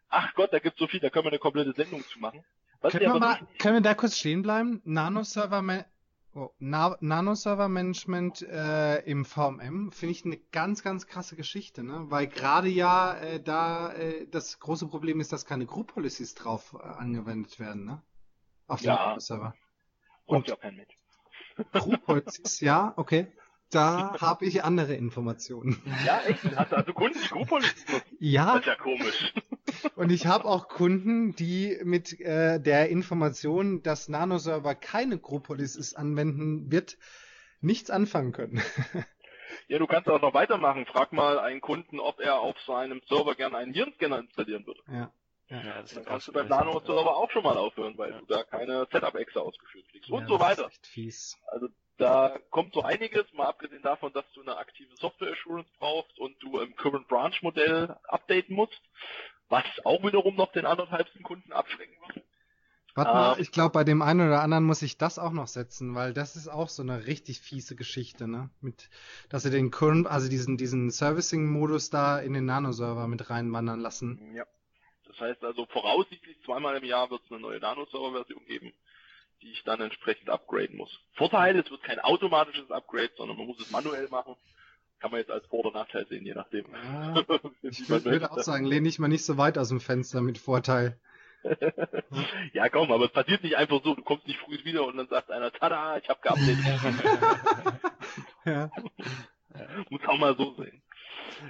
[0.08, 2.44] ach Gott, da gibt's so viel, da können wir eine komplette Sendung zu machen.
[2.80, 4.80] können, wir mal, können wir da kurz stehen bleiben?
[4.84, 5.86] Nano-Server
[6.34, 12.06] oh, Na Nano-Server-Management äh, im VMM finde ich eine ganz, ganz krasse Geschichte, ne?
[12.08, 16.76] Weil gerade ja äh, da äh, das große Problem ist, dass keine Group Policies drauf
[16.78, 18.02] äh, angewendet werden, ne?
[18.66, 19.06] Auf dem ja.
[19.06, 19.54] Nano-Server.
[20.26, 20.88] Und ja kein mit.
[21.72, 23.28] Group Policies, ja, okay.
[23.74, 25.82] Da habe ich andere Informationen.
[26.06, 26.44] Ja, echt?
[26.56, 27.86] Hast du also Kunden, die Group Policies
[28.20, 28.46] Ja.
[28.46, 29.34] Das ist ja komisch.
[29.96, 36.70] Und ich habe auch Kunden, die mit äh, der Information, dass Nanoserver keine Gropolis anwenden
[36.70, 36.98] wird,
[37.60, 38.62] nichts anfangen können.
[39.68, 40.84] Ja, du kannst auch noch weitermachen.
[40.84, 44.80] Frag mal einen Kunden, ob er auf seinem Server gerne einen Virenscanner installieren würde.
[44.88, 45.12] Ja.
[45.48, 48.18] Ja, ja das dann kannst du beim Nano-Server auch schon mal aufhören, weil ja.
[48.18, 50.64] du da keine Setup-Exe ausgeführt kriegst und ja, so weiter.
[50.64, 51.38] Das ist echt fies.
[51.46, 56.18] Also da kommt so einiges, mal abgesehen davon, dass du eine aktive Software Assurance brauchst
[56.18, 58.80] und du im Current Branch Modell updaten musst
[59.48, 62.24] was auch wiederum noch den anderthalbsten Kunden abschrecken wird.
[62.96, 65.48] Warte mal, ähm, ich glaube, bei dem einen oder anderen muss ich das auch noch
[65.48, 68.50] setzen, weil das ist auch so eine richtig fiese Geschichte, ne?
[68.60, 68.88] Mit,
[69.28, 74.34] dass sie den Current, also diesen, diesen Servicing-Modus da in den Nano-Server mit reinwandern lassen.
[74.34, 74.44] Ja.
[75.06, 78.72] Das heißt also, voraussichtlich zweimal im Jahr wird es eine neue Nano-Server-Version geben,
[79.42, 81.00] die ich dann entsprechend upgraden muss.
[81.14, 84.36] Vorteil, es wird kein automatisches Upgrade, sondern man muss es manuell machen
[85.04, 86.64] kann man jetzt als Vor- oder Nachteil sehen, je nachdem.
[86.74, 90.38] Ja, ich würde auch sagen, lehne ich mal nicht so weit aus dem Fenster mit
[90.38, 90.98] Vorteil.
[92.54, 93.94] ja, komm, aber es passiert nicht einfach so.
[93.94, 96.56] Du kommst nicht früh wieder und dann sagt einer, tada, ich hab geupdatet.
[98.46, 98.70] ja.
[99.90, 100.80] Muss auch mal so sehen.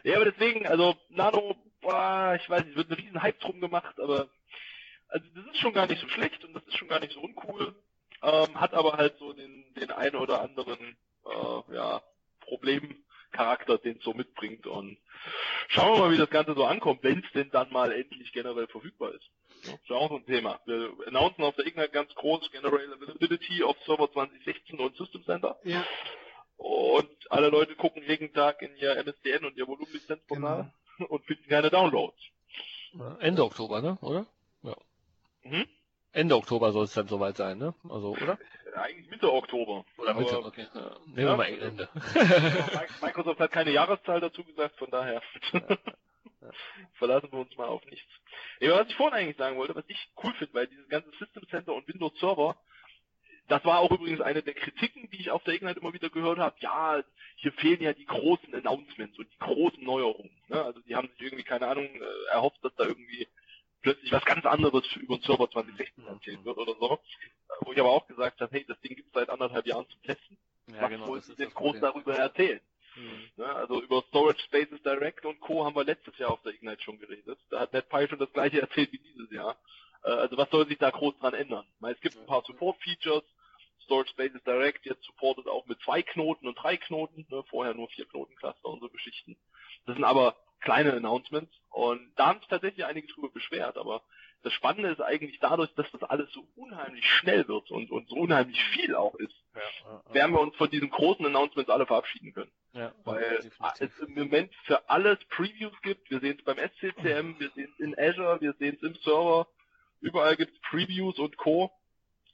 [0.02, 4.00] Ja, aber deswegen, also Nano, boah, ich weiß nicht, wird ein riesen Hype drum gemacht,
[4.00, 4.26] aber
[5.14, 7.20] also das ist schon gar nicht so schlecht und das ist schon gar nicht so
[7.20, 7.72] uncool.
[8.20, 12.02] Ähm, hat aber halt so den, den einen oder anderen äh, ja,
[12.40, 14.66] Problem, Charakter den so mitbringt.
[14.66, 14.98] Und
[15.68, 18.66] schauen wir mal, wie das Ganze so ankommt, wenn es denn dann mal endlich generell
[18.66, 19.30] verfügbar ist.
[19.62, 20.60] Ja, das ist auch so ein Thema.
[20.66, 25.60] Wir announcen auf der Ignite ganz groß General Availability of Server 2016 und System Center.
[25.62, 25.86] Ja.
[26.56, 31.10] Und alle Leute gucken jeden Tag in ihr MSDN und ihr Volumenlizenzportal genau.
[31.10, 32.18] und finden keine Downloads.
[33.20, 33.96] Ende Oktober, ne?
[34.00, 34.26] Oder?
[34.62, 34.76] Ja.
[35.44, 35.66] Mhm.
[36.12, 37.74] Ende Oktober soll es dann soweit sein, ne?
[37.88, 38.38] Also, oder?
[38.76, 39.84] Eigentlich Mitte Oktober.
[39.98, 40.66] Oder Mitte, Aber, okay.
[40.74, 41.88] Ja, nehmen ja, wir mal Ende.
[43.02, 45.22] Microsoft hat keine Jahreszahl dazu gesagt, von daher
[46.94, 48.08] verlassen wir uns mal auf nichts.
[48.60, 51.46] Ja, was ich vorhin eigentlich sagen wollte, was ich cool finde, weil dieses ganze System
[51.48, 52.56] Center und Windows Server,
[53.48, 56.38] das war auch übrigens eine der Kritiken, die ich auf der Ignite immer wieder gehört
[56.38, 56.56] habe.
[56.60, 57.02] Ja,
[57.36, 60.30] hier fehlen ja die großen Announcements und die großen Neuerungen.
[60.48, 60.62] Ne?
[60.62, 63.28] Also die haben sich irgendwie, keine Ahnung, äh, erhofft, dass da irgendwie
[63.84, 66.98] plötzlich was ganz anderes über den Server 2016 erzählt wird oder so.
[67.60, 70.02] Wo ich aber auch gesagt habe, hey, das Ding gibt es seit anderthalb Jahren zum
[70.02, 70.36] Testen.
[70.66, 72.60] Ja, was genau, wollen Sie denn groß darüber erzählen?
[72.96, 73.30] Mhm.
[73.36, 75.64] Ja, ne, also über Storage Spaces Direct und Co.
[75.64, 77.38] haben wir letztes Jahr auf der Ignite schon geredet.
[77.50, 79.56] Da hat NetPy schon das gleiche erzählt wie dieses Jahr.
[80.02, 81.66] Äh, also was soll sich da groß dran ändern?
[81.80, 83.24] Weil es gibt ein paar Support-Features.
[83.84, 87.44] Storage Spaces Direct jetzt supportet auch mit zwei Knoten und drei Knoten, ne?
[87.48, 89.36] vorher nur vier Knoten Cluster und so Geschichten.
[89.86, 94.02] Das sind aber kleine Announcements und da haben sich tatsächlich einige drüber beschwert, aber
[94.44, 98.16] das Spannende ist eigentlich dadurch, dass das alles so unheimlich schnell wird und, und so
[98.16, 100.14] unheimlich viel auch ist, ja, ja, ja.
[100.14, 102.52] werden wir uns von diesen großen Announcements alle verabschieden können.
[103.04, 106.10] Weil es im Moment für alles Previews gibt.
[106.10, 109.46] Wir sehen es beim SCCM, wir sehen es in Azure, wir sehen es im Server.
[110.00, 111.70] Überall gibt es Previews und Co.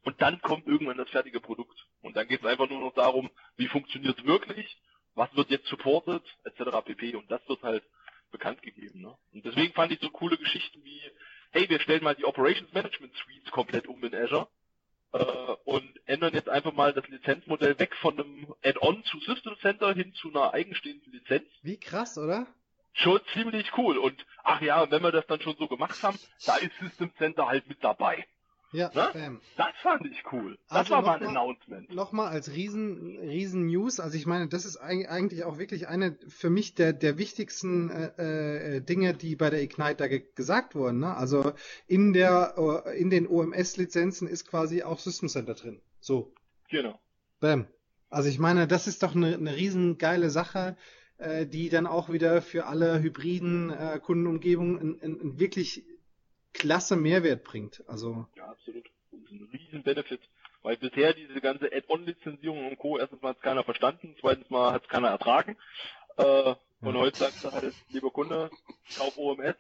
[0.03, 1.87] Und dann kommt irgendwann das fertige Produkt.
[2.01, 4.79] Und dann geht es einfach nur noch darum, wie funktioniert es wirklich,
[5.15, 6.85] was wird jetzt supported, etc.
[6.85, 7.17] pp.
[7.17, 7.85] Und das wird halt
[8.31, 9.03] bekannt gegeben.
[9.03, 9.15] Ne?
[9.33, 11.01] Und deswegen fand ich so coole Geschichten wie,
[11.51, 14.49] hey, wir stellen mal die Operations Management Suites komplett um in Azure
[15.13, 15.23] äh,
[15.65, 20.13] und ändern jetzt einfach mal das Lizenzmodell weg von einem Add-on zu System Center hin
[20.15, 21.49] zu einer eigenstehenden Lizenz.
[21.63, 22.47] Wie krass, oder?
[22.93, 23.99] Schon ziemlich cool.
[23.99, 27.47] Und ach ja, wenn wir das dann schon so gemacht haben, da ist System Center
[27.47, 28.27] halt mit dabei.
[28.73, 29.41] Ja, ne?
[29.57, 30.57] Das fand ich cool.
[30.69, 31.93] Das also war mal ein Announcement.
[31.93, 33.99] Nochmal als riesen, riesen News.
[33.99, 38.77] Also ich meine, das ist eigentlich auch wirklich eine für mich der, der wichtigsten äh,
[38.77, 41.01] äh, Dinge, die bei der Ignite da ge gesagt wurden.
[41.01, 41.17] Ne?
[41.17, 41.53] Also
[41.89, 45.81] in der äh, in den OMS-Lizenzen ist quasi auch System Center drin.
[45.99, 46.33] So.
[46.71, 47.01] Genau.
[47.41, 47.67] Bam.
[48.09, 50.77] Also ich meine, das ist doch eine, eine riesen geile Sache,
[51.19, 55.85] äh, die dann auch wieder für alle hybriden äh, Kundenumgebungen einen wirklich
[56.53, 57.83] klasse Mehrwert bringt.
[57.87, 58.85] Also ja, absolut.
[59.13, 60.21] Ein riesen Benefit.
[60.63, 62.99] Weil bisher diese ganze Add-on-Lizenzierung und Co.
[62.99, 65.57] erstens mal hat keiner verstanden, zweitens mal hat es keiner ertragen.
[66.19, 68.51] Äh, und heute sagst du halt, lieber Kunde,
[68.97, 69.57] kauf OMS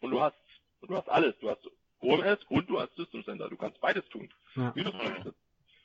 [0.00, 0.36] und du hast,
[0.82, 1.34] du hast alles.
[1.40, 1.60] Du hast
[2.00, 3.48] OMS und du hast System Center.
[3.48, 4.30] Du kannst beides tun.
[4.56, 4.74] Ja.
[4.74, 5.36] Wie du es möchtest.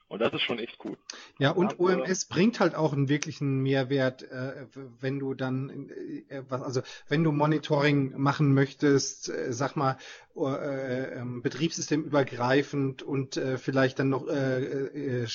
[0.07, 0.97] Und das ist schon echt cool.
[1.39, 4.67] Ja, und Aber, OMS bringt halt auch einen wirklichen Mehrwert, äh,
[4.99, 5.89] wenn du dann,
[6.29, 9.97] äh, also wenn du Monitoring machen möchtest, äh, sag mal,
[10.35, 15.25] äh, ähm, betriebssystemübergreifend und äh, vielleicht dann noch äh,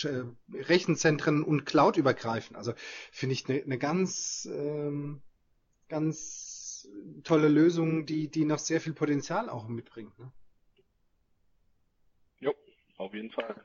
[0.53, 2.57] Rechenzentren und Cloud übergreifend.
[2.57, 2.73] Also
[3.11, 5.21] finde ich eine ne ganz, ähm,
[5.89, 6.89] ganz
[7.25, 10.17] tolle Lösung, die, die noch sehr viel Potenzial auch mitbringt.
[10.19, 10.31] Ne?
[12.39, 12.55] Jo,
[12.99, 13.57] auf jeden Fall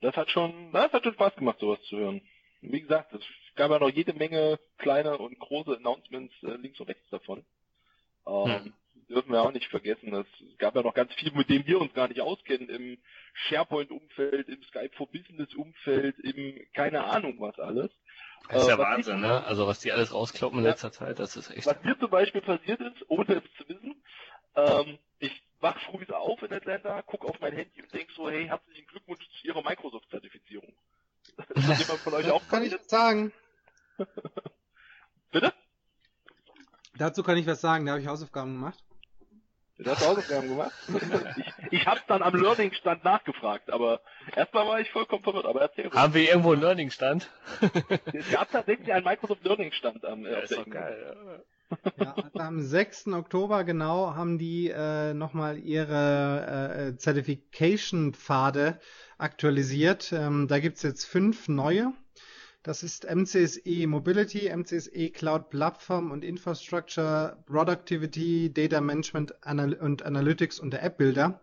[0.00, 2.20] das hat schon, das hat schon Spaß gemacht, sowas zu hören.
[2.60, 3.22] Wie gesagt, es
[3.54, 7.44] gab ja noch jede Menge kleine und große Announcements äh, links und rechts davon.
[8.26, 8.72] Ähm, hm.
[9.08, 10.12] Dürfen wir auch nicht vergessen.
[10.14, 12.98] Es gab ja noch ganz viel, mit dem wir uns gar nicht auskennen, im
[13.34, 17.90] SharePoint-Umfeld, im Skype for Business-Umfeld, im keine Ahnung was alles.
[18.48, 19.44] Das ist ja äh, Wahnsinn, ich, ne?
[19.44, 21.66] Also was die alles rauskloppen in ja, letzter Zeit, das ist echt.
[21.66, 24.02] Was mir zum Beispiel passiert ist, ohne es zu wissen,
[24.56, 28.46] ähm, ich wach früh auf in Atlanta, guck auf mein Handy und denk so, hey,
[28.46, 30.72] herzlichen Glückwunsch zu Ihrer Microsoft-Zertifizierung.
[31.72, 33.32] Ist das jemand von euch auch Kann ich was sagen?
[35.32, 35.52] Bitte?
[36.96, 38.82] Dazu kann ich was sagen, da habe ich Hausaufgaben gemacht.
[39.78, 40.72] Du hast Hausaufgaben gemacht?
[41.36, 44.00] ich, ich hab's dann am Learning-Stand nachgefragt, aber
[44.34, 47.30] erstmal war ich vollkommen verwirrt, aber erzähl Haben wir irgendwo einen Learning-Stand?
[48.14, 51.35] es gab tatsächlich einen Microsoft Learning-Stand am äh, ja, ist doch geil,
[51.98, 52.14] ja.
[52.14, 53.08] Also am 6.
[53.08, 58.78] Oktober genau haben die äh, nochmal ihre äh, Certification-Pfade
[59.18, 60.12] aktualisiert.
[60.12, 61.92] Ähm, da gibt's jetzt fünf neue.
[62.62, 70.58] Das ist MCSE Mobility, MCSE Cloud Platform und Infrastructure, Productivity, Data Management Anal und Analytics
[70.58, 71.40] und der App Builder.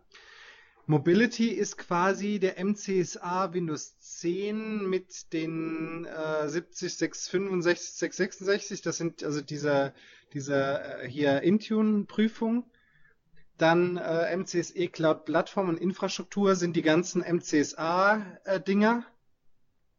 [0.85, 8.81] Mobility ist quasi der MCSA Windows 10 mit den äh, 70, 665, 666.
[8.81, 9.93] Das sind also diese,
[10.33, 12.65] diese äh, hier Intune-Prüfung.
[13.57, 19.05] Dann äh, MCSE Cloud Plattform und Infrastruktur sind die ganzen MCSA-Dinger,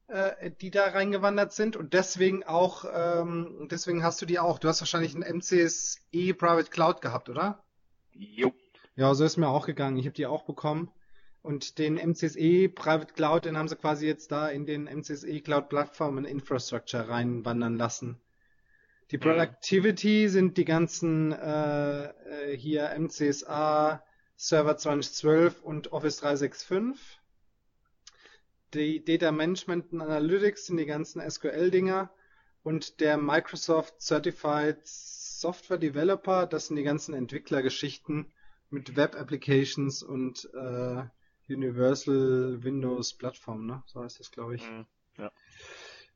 [0.08, 1.76] äh, die da reingewandert sind.
[1.76, 4.58] Und deswegen auch, ähm, deswegen hast du die auch.
[4.58, 7.62] Du hast wahrscheinlich ein MCSE Private Cloud gehabt, oder?
[8.12, 8.52] Jo.
[8.96, 9.96] Ja, so ist mir auch gegangen.
[9.96, 10.90] Ich habe die auch bekommen.
[11.42, 15.68] Und den MCSE Private Cloud, den haben sie quasi jetzt da in den MCSE Cloud
[15.68, 18.18] Plattform und Infrastructure reinwandern lassen.
[19.10, 24.02] Die Productivity sind die ganzen äh, äh hier MCSA
[24.36, 27.20] Server 2012 und Office 365.
[28.74, 32.10] Die Data Management und Analytics sind die ganzen SQL-Dinger.
[32.64, 38.32] Und der Microsoft Certified Software Developer, das sind die ganzen Entwicklergeschichten
[38.70, 41.04] mit Web Applications und äh,
[41.48, 43.82] Universal Windows Plattform, ne?
[43.86, 44.68] So heißt das, glaube ich.
[44.68, 44.86] Mhm.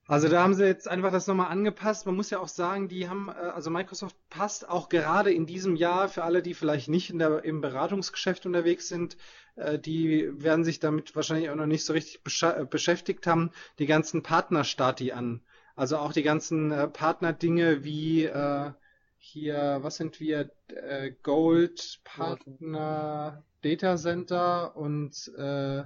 [0.08, 2.06] Also da haben sie jetzt einfach das nochmal angepasst.
[2.06, 5.76] Man muss ja auch sagen, die haben, äh, also Microsoft passt auch gerade in diesem
[5.76, 9.18] Jahr für alle, die vielleicht nicht in der, im Beratungsgeschäft unterwegs sind,
[9.56, 14.22] äh, die werden sich damit wahrscheinlich auch noch nicht so richtig beschäftigt haben, die ganzen
[14.22, 15.42] Partnerstati an.
[15.76, 18.72] Also auch die ganzen äh, Partnerdinge wie äh,
[19.18, 20.50] hier, was sind wir?
[20.68, 25.82] Äh, Gold, Partner, Data Center und äh,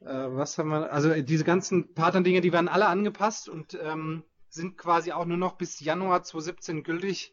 [0.00, 0.92] äh, was haben wir?
[0.92, 5.56] Also diese ganzen Partner-Dinge, die werden alle angepasst und ähm, sind quasi auch nur noch
[5.56, 7.32] bis Januar 2017 gültig.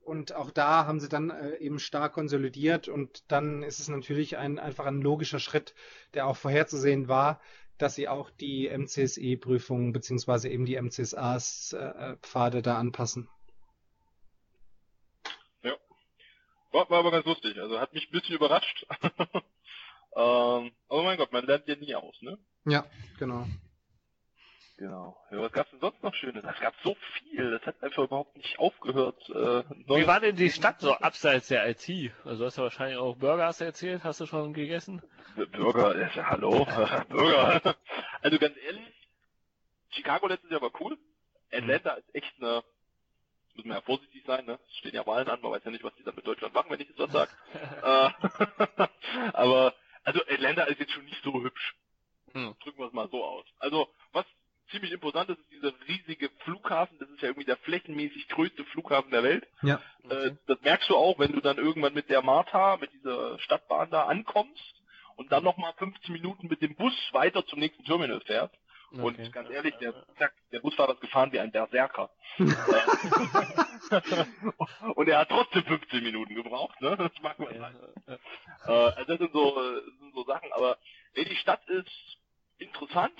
[0.00, 4.36] Und auch da haben sie dann äh, eben stark konsolidiert und dann ist es natürlich
[4.36, 5.74] ein, einfach ein logischer Schritt,
[6.14, 7.40] der auch vorherzusehen war,
[7.78, 13.28] dass sie auch die MCSE-Prüfungen beziehungsweise eben die MCSAs-Pfade äh, da anpassen.
[16.72, 18.86] War, war aber ganz lustig, also hat mich ein bisschen überrascht.
[20.16, 22.38] ähm, aber mein Gott, man lernt ja nie aus, ne?
[22.64, 22.84] Ja,
[23.18, 23.46] genau.
[24.78, 25.16] Genau.
[25.30, 26.44] Ja, was gab's denn sonst noch Schönes?
[26.44, 29.20] Es gab so viel, das hat einfach überhaupt nicht aufgehört.
[29.28, 32.12] Äh, Wie war denn die Stadt so abseits der IT?
[32.24, 35.00] Also hast du wahrscheinlich auch Burger hast du erzählt, hast du schon gegessen?
[35.52, 36.66] Burger, ja, hallo,
[37.08, 37.76] Burger.
[38.22, 39.08] Also ganz ehrlich,
[39.90, 40.98] Chicago letztes Jahr war cool.
[41.52, 42.64] Atlanta ist echt eine
[43.54, 44.58] müssen wir ja vorsichtig sein, ne?
[44.66, 46.70] Es stehen ja Wahlen an, man weiß ja nicht, was die dann mit Deutschland machen,
[46.70, 47.30] wenn ich das so sage.
[47.82, 49.74] äh, aber
[50.04, 51.74] Also Atlanta ist jetzt schon nicht so hübsch.
[52.32, 52.54] Hm.
[52.62, 53.44] Drücken wir es mal so aus.
[53.58, 54.26] Also was
[54.70, 56.98] ziemlich imposant ist, ist dieser riesige Flughafen.
[56.98, 59.46] Das ist ja irgendwie der flächenmäßig größte Flughafen der Welt.
[59.62, 59.80] Ja.
[60.08, 63.90] Äh, das merkst du auch, wenn du dann irgendwann mit der Martha, mit dieser Stadtbahn
[63.90, 64.74] da ankommst
[65.16, 68.54] und dann nochmal 15 Minuten mit dem Bus weiter zum nächsten Terminal fährst.
[68.92, 69.02] Okay.
[69.02, 69.94] Und ganz ehrlich, der,
[70.52, 72.10] der Busfahrer ist gefahren wie ein Berserker.
[74.94, 76.96] und er hat trotzdem 15 Minuten gebraucht, ne?
[76.96, 77.74] Das mag man sein.
[78.66, 80.76] Äh, also das sind so, das sind so Sachen, aber
[81.16, 82.18] nee, die Stadt ist
[82.58, 83.18] interessant.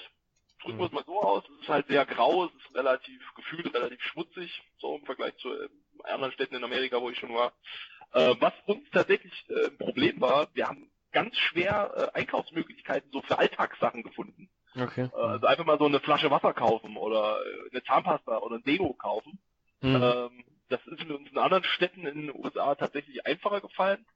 [0.62, 3.74] Drücken wir es mal so aus, es ist halt sehr grau, es ist relativ gefühlt
[3.74, 5.68] relativ schmutzig, so im Vergleich zu äh,
[6.04, 7.54] anderen Städten in Amerika, wo ich schon war.
[8.12, 14.02] Äh, was uns tatsächlich ein Problem war, wir haben ganz schwer Einkaufsmöglichkeiten so für Alltagssachen
[14.02, 14.50] gefunden.
[14.76, 15.10] Okay.
[15.12, 18.64] Äh, also einfach mal so eine Flasche Wasser kaufen oder äh, eine Zahnpasta oder ein
[18.64, 19.38] Deo kaufen.
[19.80, 20.02] Mhm.
[20.02, 24.06] Ähm, das ist uns in anderen Städten in den USA tatsächlich einfacher gefallen.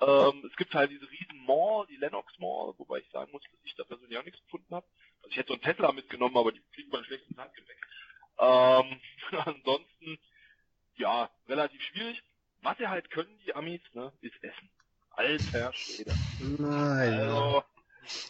[0.00, 3.60] Ähm, es gibt halt diese riesen Mall, die Lennox Mall, wobei ich sagen muss, dass
[3.64, 4.86] ich da persönlich auch nichts gefunden habe.
[5.22, 7.78] Also ich hätte so einen Tesla mitgenommen, aber die kriegt man schlecht ins Handgepäck.
[8.38, 9.00] Ähm,
[9.44, 10.18] ansonsten,
[10.96, 12.22] ja, relativ schwierig.
[12.62, 14.68] Was sie halt können, die Amis, ne, ist Essen.
[15.10, 16.12] Alter Schwede.
[16.40, 17.20] Nein.
[17.20, 17.64] Also,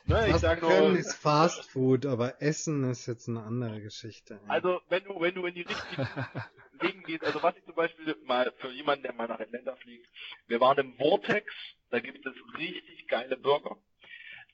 [0.07, 4.41] ne, ich sag nur, ist Fast Food, aber Essen ist jetzt eine andere Geschichte.
[4.49, 6.09] Also wenn du, wenn du in die richtigen
[6.81, 10.07] Wegen gehst, also was ich zum Beispiel mal für jemanden, der mal nach Atlanta fliegt,
[10.47, 11.53] wir waren im Vortex,
[11.91, 13.77] da gibt es richtig geile Burger.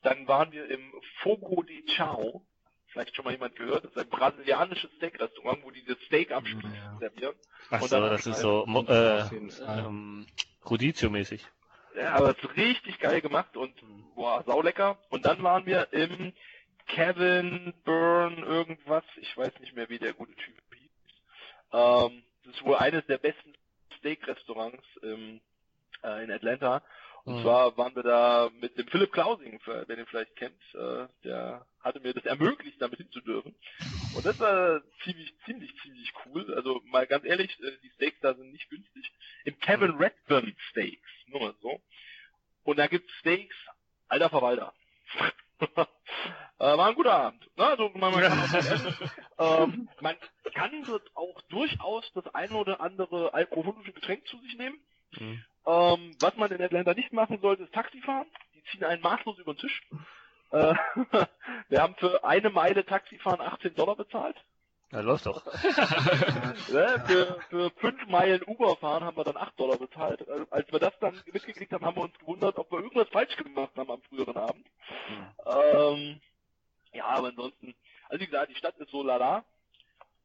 [0.03, 0.93] Dann waren wir im
[1.23, 2.45] Fogo de Chao,
[2.89, 6.45] vielleicht schon mal jemand gehört, das ist ein brasilianisches Steak-Restaurant, wo die das Steak am
[6.45, 6.99] Spieß ja.
[6.99, 7.35] servieren.
[7.71, 9.21] Ach so, das ist so äh,
[9.67, 10.27] ähm,
[10.65, 11.43] Rodizio-mäßig.
[11.95, 13.75] Ja, aber es ist richtig geil gemacht und
[14.15, 14.99] boah, saulecker.
[15.11, 16.33] Und dann waren wir im
[16.87, 20.91] Kevin Burn irgendwas, ich weiß nicht mehr, wie der gute Typ hieß.
[21.73, 23.55] Ähm, das ist wohl eines der besten
[23.99, 26.83] Steak-Restaurants äh, in Atlanta.
[27.25, 27.43] Und mhm.
[27.43, 32.01] zwar waren wir da mit dem Philipp Klausing, wer den vielleicht kennt, äh, der hatte
[32.01, 33.55] mir das ermöglicht, damit hinzudürfen.
[34.15, 36.53] Und das war ziemlich, ziemlich, ziemlich cool.
[36.55, 39.13] Also mal ganz ehrlich, äh, die Steaks da sind nicht günstig.
[39.45, 39.93] Im Kevin.
[39.93, 41.81] Redburn Steaks, nur mal so.
[42.65, 43.57] Und da gibt's Steaks,
[44.09, 44.73] alter Verwalter.
[45.61, 45.77] äh,
[46.59, 47.57] war ein guter Abend.
[47.57, 47.65] Ne?
[47.65, 48.95] Also man, man, kann
[49.39, 50.17] ähm, man
[50.55, 54.81] kann dort auch durchaus das eine oder andere alkoholische Getränk zu sich nehmen.
[55.19, 55.45] Mhm.
[55.67, 58.27] Ähm, was man in Atlanta nicht machen sollte, ist Taxi fahren.
[58.55, 59.83] Die ziehen einen maßlos über den Tisch.
[60.51, 60.75] Äh,
[61.69, 64.37] wir haben für eine Meile Taxifahren 18 Dollar bezahlt.
[64.93, 65.43] Ja, läuft doch.
[66.69, 70.29] ne, für, für fünf Meilen Uber fahren haben wir dann 8 Dollar bezahlt.
[70.29, 73.35] Also, als wir das dann mitgekriegt haben, haben wir uns gewundert, ob wir irgendwas falsch
[73.37, 74.67] gemacht haben am früheren Abend.
[75.07, 75.27] Hm.
[75.47, 76.21] Ähm,
[76.93, 77.75] ja, aber ansonsten,
[78.11, 79.45] also wie gesagt, die Stadt ist so lala.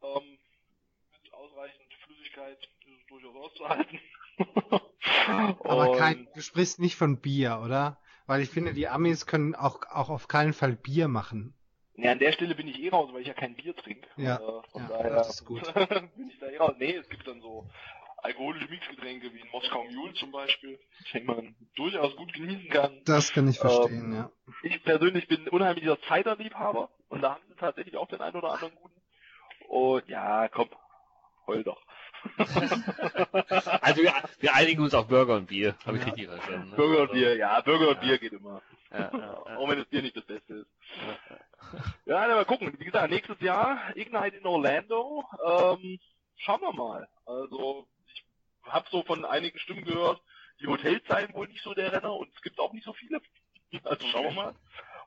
[0.03, 0.37] Ähm,
[1.23, 4.01] mit ausreichend Flüssigkeit ist es durchaus auszuhalten.
[5.63, 7.97] Aber kein, du sprichst nicht von Bier, oder?
[8.25, 11.53] Weil ich finde, die Amis können auch, auch auf keinen Fall Bier machen.
[11.95, 14.07] Ja, an der Stelle bin ich eh raus, weil ich ja kein Bier trinke.
[14.17, 14.39] Ja, äh,
[14.71, 15.61] von ja, daher das ist gut.
[15.73, 16.75] bin ich da eh raus.
[16.77, 17.67] Nee, es gibt dann so
[18.17, 20.79] alkoholische Mixgetränke wie in Moskau Mule zum Beispiel,
[21.13, 23.01] die man durchaus gut genießen kann.
[23.05, 24.31] Das kann ich verstehen, ähm, ja.
[24.63, 28.75] Ich persönlich bin unheimlicher Cider-Liebhaber und da haben sie tatsächlich auch den einen oder anderen
[28.75, 29.01] guten.
[29.69, 30.69] Und ja, komm,
[31.47, 31.81] heul doch.
[33.81, 36.09] also wir, wir, einigen uns auf Burger und Bier, habe ich ja.
[36.09, 36.69] richtig verstanden.
[36.69, 36.75] Ne?
[36.75, 38.01] Burger und Bier, ja, Burger und.
[38.01, 38.61] Bier geht immer.
[38.89, 39.11] Ja,
[39.57, 40.67] Auch wenn das Bier nicht das Beste ist.
[42.05, 42.73] Ja, mal gucken.
[42.79, 45.25] Wie gesagt, nächstes Jahr Ignite in Orlando.
[45.45, 45.99] Ähm,
[46.37, 47.05] schauen wir mal.
[47.25, 48.23] Also ich
[48.63, 50.21] habe so von einigen Stimmen gehört,
[50.61, 53.21] die Hotels seien wohl nicht so der Renner und es gibt auch nicht so viele.
[53.83, 54.55] Also schauen wir mal.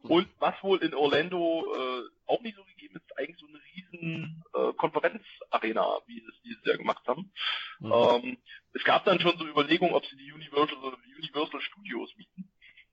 [0.02, 4.42] Und was wohl in Orlando äh, auch nicht so gegeben ist, eigentlich so eine riesen
[4.54, 7.32] äh, Konferenzarena, wie sie es dieses Jahr gemacht haben.
[7.80, 7.92] Mhm.
[7.92, 8.38] Ähm,
[8.72, 10.78] es gab dann schon so Überlegungen, ob sie die Universal,
[11.18, 12.50] Universal Studios mieten.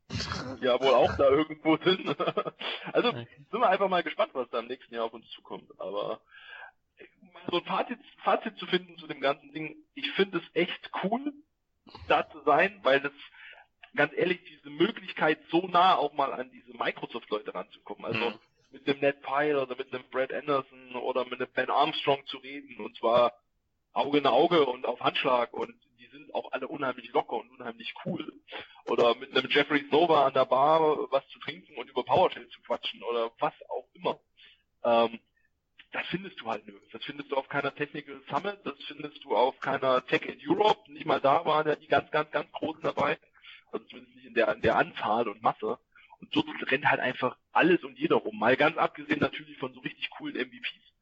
[0.62, 2.08] ja, wohl auch da irgendwo sind.
[2.94, 3.28] also okay.
[3.52, 5.70] sind wir einfach mal gespannt, was da im nächsten Jahr auf uns zukommt.
[5.80, 6.22] Aber
[7.50, 11.34] so ein Fazit, Fazit zu finden zu dem ganzen Ding, ich finde es echt cool,
[12.08, 13.14] da zu sein, weil das
[13.98, 18.40] ganz ehrlich, diese Möglichkeit, so nah auch mal an diese Microsoft-Leute ranzukommen, also mhm.
[18.72, 22.38] mit dem Ned Pyle oder mit einem Brad Anderson oder mit einem Ben Armstrong zu
[22.38, 23.34] reden, und zwar
[23.94, 27.94] Auge in Auge und auf Handschlag und die sind auch alle unheimlich locker und unheimlich
[28.06, 28.32] cool.
[28.86, 32.62] Oder mit einem Jeffrey Sober an der Bar was zu trinken und über PowerShell zu
[32.62, 34.20] quatschen oder was auch immer.
[34.84, 35.20] Ähm,
[35.92, 36.92] das findest du halt nirgends.
[36.92, 40.92] Das findest du auf keiner Technical Summit, das findest du auf keiner Tech in Europe.
[40.92, 43.18] Nicht mal da waren ja die ganz, ganz, ganz Großen dabei
[43.72, 45.78] also zumindest nicht in der, in der Anzahl und Masse.
[46.20, 48.40] Und dort rennt halt einfach alles und jeder rum.
[48.40, 50.94] Mal ganz abgesehen natürlich von so richtig coolen MVPs.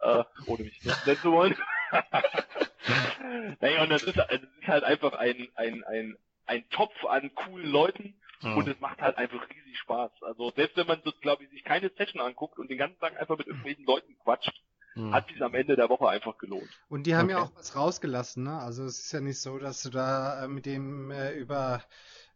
[0.00, 1.56] Äh, ohne mich nennen zu wollen.
[3.60, 6.16] naja, und das ist, also das ist halt einfach ein, ein, ein,
[6.46, 8.20] ein Topf an coolen Leuten.
[8.40, 8.56] Mhm.
[8.56, 10.10] Und es macht halt einfach riesig Spaß.
[10.22, 13.20] Also selbst wenn man so, glaube ich, sich keine Session anguckt und den ganzen Tag
[13.20, 14.62] einfach mit irgendwelchen Leuten quatscht,
[14.94, 15.12] mhm.
[15.12, 16.68] hat sich am Ende der Woche einfach gelohnt.
[16.88, 17.34] Und die haben okay.
[17.34, 18.58] ja auch was rausgelassen, ne?
[18.58, 21.82] Also es ist ja nicht so, dass du da äh, mit dem äh, über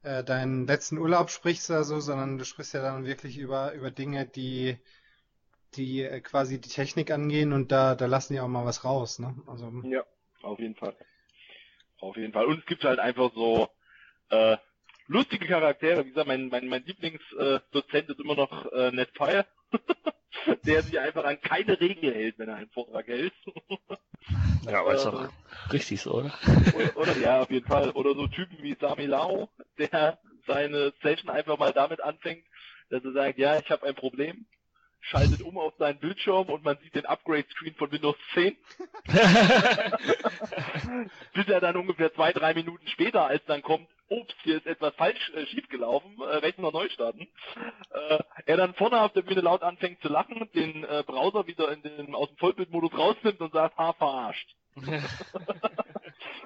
[0.03, 3.91] äh, deinen letzten Urlaub sprichst oder so, sondern du sprichst ja dann wirklich über, über
[3.91, 4.79] Dinge, die
[5.75, 9.19] die äh, quasi die Technik angehen und da, da lassen die auch mal was raus,
[9.19, 9.35] ne?
[9.47, 10.05] Also ja,
[10.43, 10.95] auf jeden Fall.
[11.99, 12.47] Auf jeden Fall.
[12.47, 13.69] Und es gibt halt einfach so
[14.31, 14.57] äh,
[15.07, 16.05] lustige Charaktere.
[16.05, 19.47] Wie gesagt, mein, mein, mein Lieblingsdozent äh, ist immer noch äh, Ned Fire,
[20.65, 23.35] der sich einfach an keine Regel hält, wenn er einen Vortrag hält.
[24.67, 25.31] ja, aber ist doch
[25.73, 26.35] richtig so, oder?
[26.75, 26.97] oder?
[26.97, 27.91] Oder ja, auf jeden Fall.
[27.91, 32.45] Oder so Typen wie Sami Lau, der seine Session einfach mal damit anfängt,
[32.91, 34.47] dass er sagt, ja, ich habe ein Problem,
[35.01, 38.57] schaltet um auf seinen Bildschirm und man sieht den Upgrade-Screen von Windows 10.
[41.35, 44.95] Bis er dann ungefähr zwei, drei Minuten später, als dann kommt, ups, hier ist etwas
[44.95, 47.29] falsch äh, schiefgelaufen, äh, Rechner neu starten,
[47.91, 51.73] äh, er dann vorne auf der Bühne laut anfängt zu lachen, den äh, Browser wieder
[51.73, 54.55] in den, aus dem Vollbildmodus rausnimmt und sagt, ha, verarscht.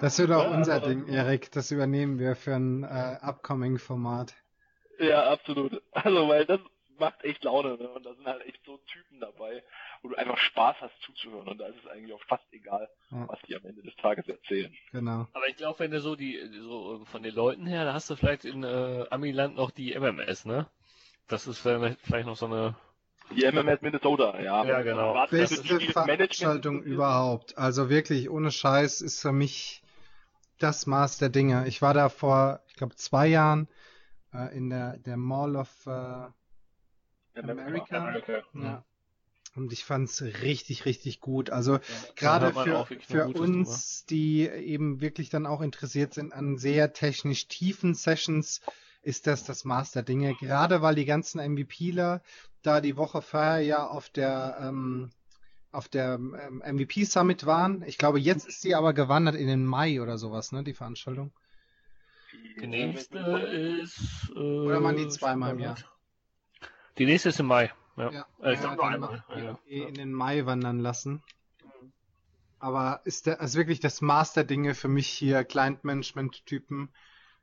[0.00, 1.52] Das wird auch unser Ding, Erik.
[1.52, 4.34] Das übernehmen wir für ein äh, Upcoming-Format.
[4.98, 5.82] Ja, absolut.
[5.92, 6.61] Also, weil das,
[7.01, 7.88] macht echt Laune, ne?
[7.88, 9.62] Und da sind halt echt so Typen dabei,
[10.03, 13.28] wo du einfach Spaß hast zuzuhören und da ist es eigentlich auch fast egal, ja.
[13.28, 14.72] was die am Ende des Tages erzählen.
[14.92, 15.26] Genau.
[15.32, 18.16] Aber ich glaube, wenn du so die, so von den Leuten her, da hast du
[18.16, 20.66] vielleicht in äh, Amiland noch die MMS, ne?
[21.26, 22.76] Das ist vielleicht noch so eine
[23.30, 24.64] die MMS Minnesota, ja.
[24.64, 25.26] Ja, genau.
[25.30, 27.57] Beste Veranstaltung überhaupt.
[27.57, 29.82] Also wirklich, ohne Scheiß, ist für mich
[30.59, 31.66] das Maß der Dinge.
[31.68, 33.68] Ich war da vor, ich glaube, zwei Jahren
[34.34, 36.26] äh, in der, der Mall of äh,
[37.35, 37.97] America.
[37.97, 38.43] America.
[38.55, 38.85] Ja.
[39.57, 41.51] Und ich fand's richtig, richtig gut.
[41.51, 41.81] Also ja,
[42.14, 47.95] gerade für, für uns, die eben wirklich dann auch interessiert sind an sehr technisch tiefen
[47.95, 48.61] Sessions,
[49.03, 50.35] ist das das Maß der Dinge.
[50.35, 52.22] Gerade weil die ganzen MVPler
[52.62, 55.11] da die Woche vorher ja auf der ähm,
[55.72, 57.83] auf der ähm, MVP Summit waren.
[57.87, 61.33] Ich glaube, jetzt ist sie aber gewandert in den Mai oder sowas, ne, die Veranstaltung.
[62.61, 64.31] Die nächste ist.
[64.35, 65.76] Äh, oder man die zweimal im Jahr?
[67.01, 67.72] Die nächste ist im Mai.
[67.96, 68.11] Ja.
[68.11, 68.26] ja.
[68.42, 69.24] Äh, ich ja, noch einmal.
[69.34, 69.59] Ja.
[69.64, 71.22] In den Mai wandern lassen.
[72.59, 76.90] Aber ist der, also wirklich das Maß der Dinge für mich hier, Client-Management-Typen,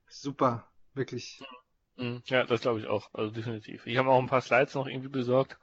[0.07, 1.41] super, wirklich.
[1.95, 2.21] Mhm.
[2.25, 3.87] Ja, das glaube ich auch, also definitiv.
[3.87, 5.57] Ich habe auch ein paar Slides noch irgendwie besorgt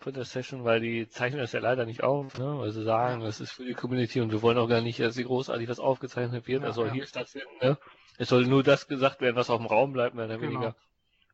[0.00, 2.58] für der Session, weil die zeichnen das ja leider nicht auf, ne?
[2.58, 5.14] weil sie sagen, das ist für die Community und wir wollen auch gar nicht, dass
[5.14, 6.94] sie großartig was aufgezeichnet wird, ja, das soll ja.
[6.94, 7.78] hier stattfinden, ne?
[8.18, 10.50] Es soll nur das gesagt werden, was auf dem Raum bleibt, mehr oder genau.
[10.54, 10.76] weniger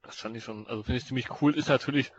[0.09, 1.55] das fand ich schon, also finde ich ziemlich cool.
[1.55, 2.13] Ist natürlich,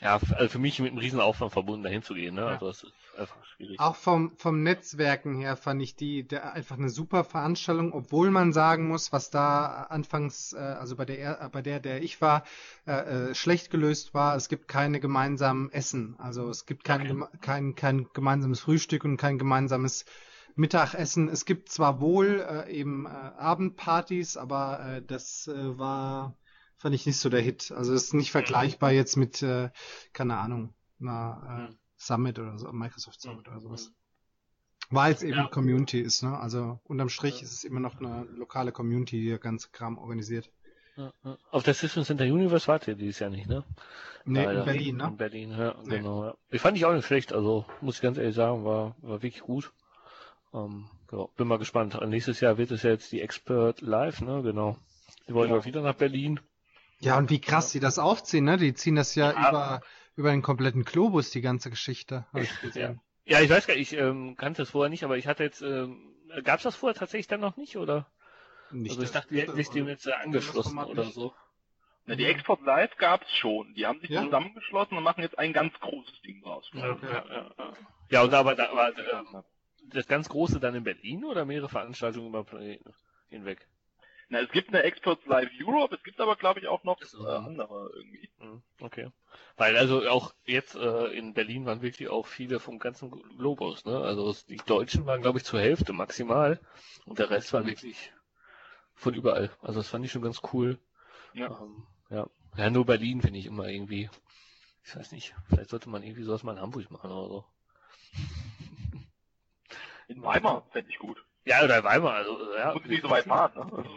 [0.00, 2.40] ja, also für mich mit einem riesen Aufwand verbunden, dahin zu gehen, ne?
[2.40, 2.46] Ja.
[2.48, 3.78] Also das ist einfach schwierig.
[3.78, 8.52] Auch vom, vom Netzwerken her fand ich die der, einfach eine super Veranstaltung, obwohl man
[8.52, 12.42] sagen muss, was da anfangs, äh, also bei der, bei der, der ich war,
[12.88, 14.34] äh, äh, schlecht gelöst war.
[14.34, 16.16] Es gibt keine gemeinsamen Essen.
[16.18, 17.38] Also es gibt kein, okay.
[17.40, 20.04] kein, kein gemeinsames Frühstück und kein gemeinsames
[20.56, 21.28] Mittagessen.
[21.28, 26.34] Es gibt zwar wohl äh, eben äh, Abendpartys, aber äh, das äh, war
[26.80, 27.72] fand ich nicht so der Hit.
[27.72, 29.68] Also es ist nicht vergleichbar jetzt mit, äh,
[30.14, 33.92] keine Ahnung, einer äh, Summit oder so, Microsoft Summit oder sowas.
[34.88, 35.46] Weil es eben ja.
[35.46, 36.38] Community ist, ne?
[36.38, 37.42] Also unterm Strich ja.
[37.42, 40.50] ist es immer noch eine lokale Community, die der ganze Kram organisiert.
[41.50, 43.64] Auf der System Center Universe wart ihr dieses Jahr nicht, ne?
[44.24, 45.04] Nee, in Berlin, ne?
[45.04, 45.98] In Berlin, ja, nee.
[45.98, 46.24] genau.
[46.24, 46.34] Ja.
[46.48, 49.42] Ich fand ich auch nicht schlecht, also muss ich ganz ehrlich sagen, war, war wirklich
[49.42, 49.72] gut.
[50.52, 51.30] Ähm, genau.
[51.36, 51.98] Bin mal gespannt.
[52.06, 54.42] Nächstes Jahr wird es ja jetzt die Expert Live, ne?
[54.42, 54.76] Genau.
[55.28, 55.64] Die wollen genau.
[55.64, 56.40] wieder nach Berlin.
[57.00, 58.58] Ja, und wie krass sie das aufziehen, ne?
[58.58, 59.48] Die ziehen das ja, ja.
[59.48, 59.80] über,
[60.16, 62.26] über den kompletten Globus, die ganze Geschichte.
[62.34, 63.00] Ich gesehen.
[63.24, 63.38] Ja.
[63.38, 65.62] ja, ich weiß gar nicht, ich ähm, kannte das vorher nicht, aber ich hatte jetzt,
[65.62, 68.06] ähm, gab's das vorher tatsächlich dann noch nicht, oder?
[68.70, 71.34] Nicht also ich dachte, die hätten sich dem jetzt äh, angeschlossen oder so.
[72.06, 73.74] Na, die Export Live gab's schon.
[73.74, 74.22] Die haben sich ja?
[74.22, 76.70] zusammengeschlossen und machen jetzt ein ganz großes Ding draus.
[76.74, 77.72] Ja, ja, ja.
[78.10, 79.42] ja und aber da war äh,
[79.88, 82.92] das ganz große dann in Berlin oder mehrere Veranstaltungen über Planeten
[83.28, 83.66] hinweg?
[84.32, 87.26] Na, es gibt eine Experts Live Europe, es gibt aber glaube ich auch noch äh,
[87.26, 88.30] andere irgendwie.
[88.38, 89.10] Hm, okay.
[89.56, 93.98] Weil also auch jetzt äh, in Berlin waren wirklich auch viele vom ganzen Globus, ne?
[93.98, 96.60] Also die Deutschen waren glaube ich zur Hälfte maximal
[97.06, 98.12] und der Rest war wirklich
[98.94, 99.50] von überall.
[99.62, 100.78] Also das fand ich schon ganz cool.
[101.32, 101.60] Ja.
[101.60, 102.30] Ähm, ja.
[102.56, 104.10] ja, nur Berlin finde ich immer irgendwie.
[104.84, 107.44] Ich weiß nicht, vielleicht sollte man irgendwie sowas mal in Hamburg machen oder so.
[110.06, 111.24] In Weimar fände ich gut.
[111.44, 112.74] Ja, oder Weimar, also, ja.
[112.74, 113.52] Muss nicht so weit fahren,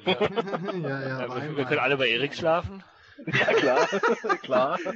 [0.06, 0.18] ne?
[0.84, 2.84] ja, ja, ja wir, wir, können alle bei Erik schlafen.
[3.26, 3.88] Ja, klar,
[4.42, 4.80] klar.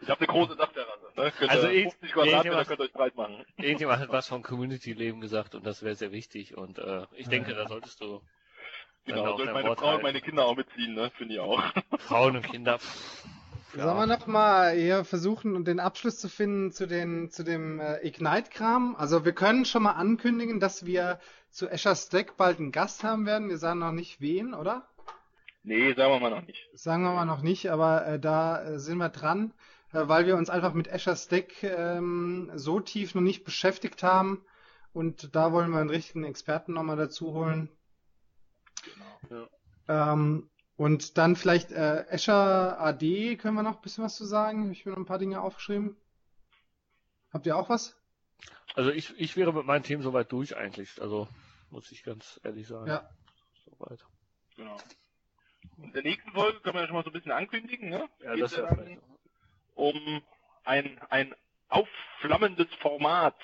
[0.00, 1.32] Ich habe eine große Dachterrasse, ne?
[1.38, 3.44] Könnt also 50 Quadratmeter könnt ihr euch breit machen.
[3.58, 7.52] Irgendjemand hat was vom Community-Leben gesagt und das wäre sehr wichtig und äh, ich denke,
[7.52, 7.58] ja.
[7.58, 8.22] da solltest du
[9.06, 11.10] Genau, soll meine Frau und meine Kinder auch mitziehen, ne?
[11.16, 11.62] Finde ich auch.
[11.98, 12.78] Frauen und Kinder.
[13.76, 13.84] Ja.
[13.84, 18.06] Sollen wir noch mal hier versuchen, den Abschluss zu finden zu, den, zu dem äh,
[18.06, 18.94] Ignite-Kram?
[18.96, 21.18] Also wir können schon mal ankündigen, dass wir
[21.50, 23.48] zu Azure Stack bald einen Gast haben werden.
[23.48, 24.86] Wir sagen noch nicht wen, oder?
[25.64, 26.68] Nee, sagen wir mal noch nicht.
[26.74, 29.52] Sagen wir mal noch nicht, aber äh, da äh, sind wir dran,
[29.92, 34.44] äh, weil wir uns einfach mit Azure Stack ähm, so tief noch nicht beschäftigt haben.
[34.92, 37.68] Und da wollen wir einen richtigen Experten nochmal dazu holen.
[38.84, 39.48] Genau.
[39.88, 40.12] Ja.
[40.12, 44.62] Ähm, und dann vielleicht äh, Azure AD, können wir noch ein bisschen was zu sagen?
[44.62, 45.96] Habe ich mir noch ein paar Dinge aufgeschrieben.
[47.32, 47.96] Habt ihr auch was?
[48.74, 51.00] Also ich, ich wäre mit meinen Themen soweit durch eigentlich.
[51.00, 51.28] Also
[51.70, 52.88] muss ich ganz ehrlich sagen.
[52.88, 53.08] Ja.
[53.64, 54.04] Soweit.
[54.56, 54.76] Genau.
[55.78, 58.08] In der nächsten Folge können wir ja schon mal so ein bisschen ankündigen, ne?
[58.22, 58.98] Ja, das wäre
[59.74, 60.22] um
[60.64, 61.34] ein, ein
[61.68, 63.36] aufflammendes Format,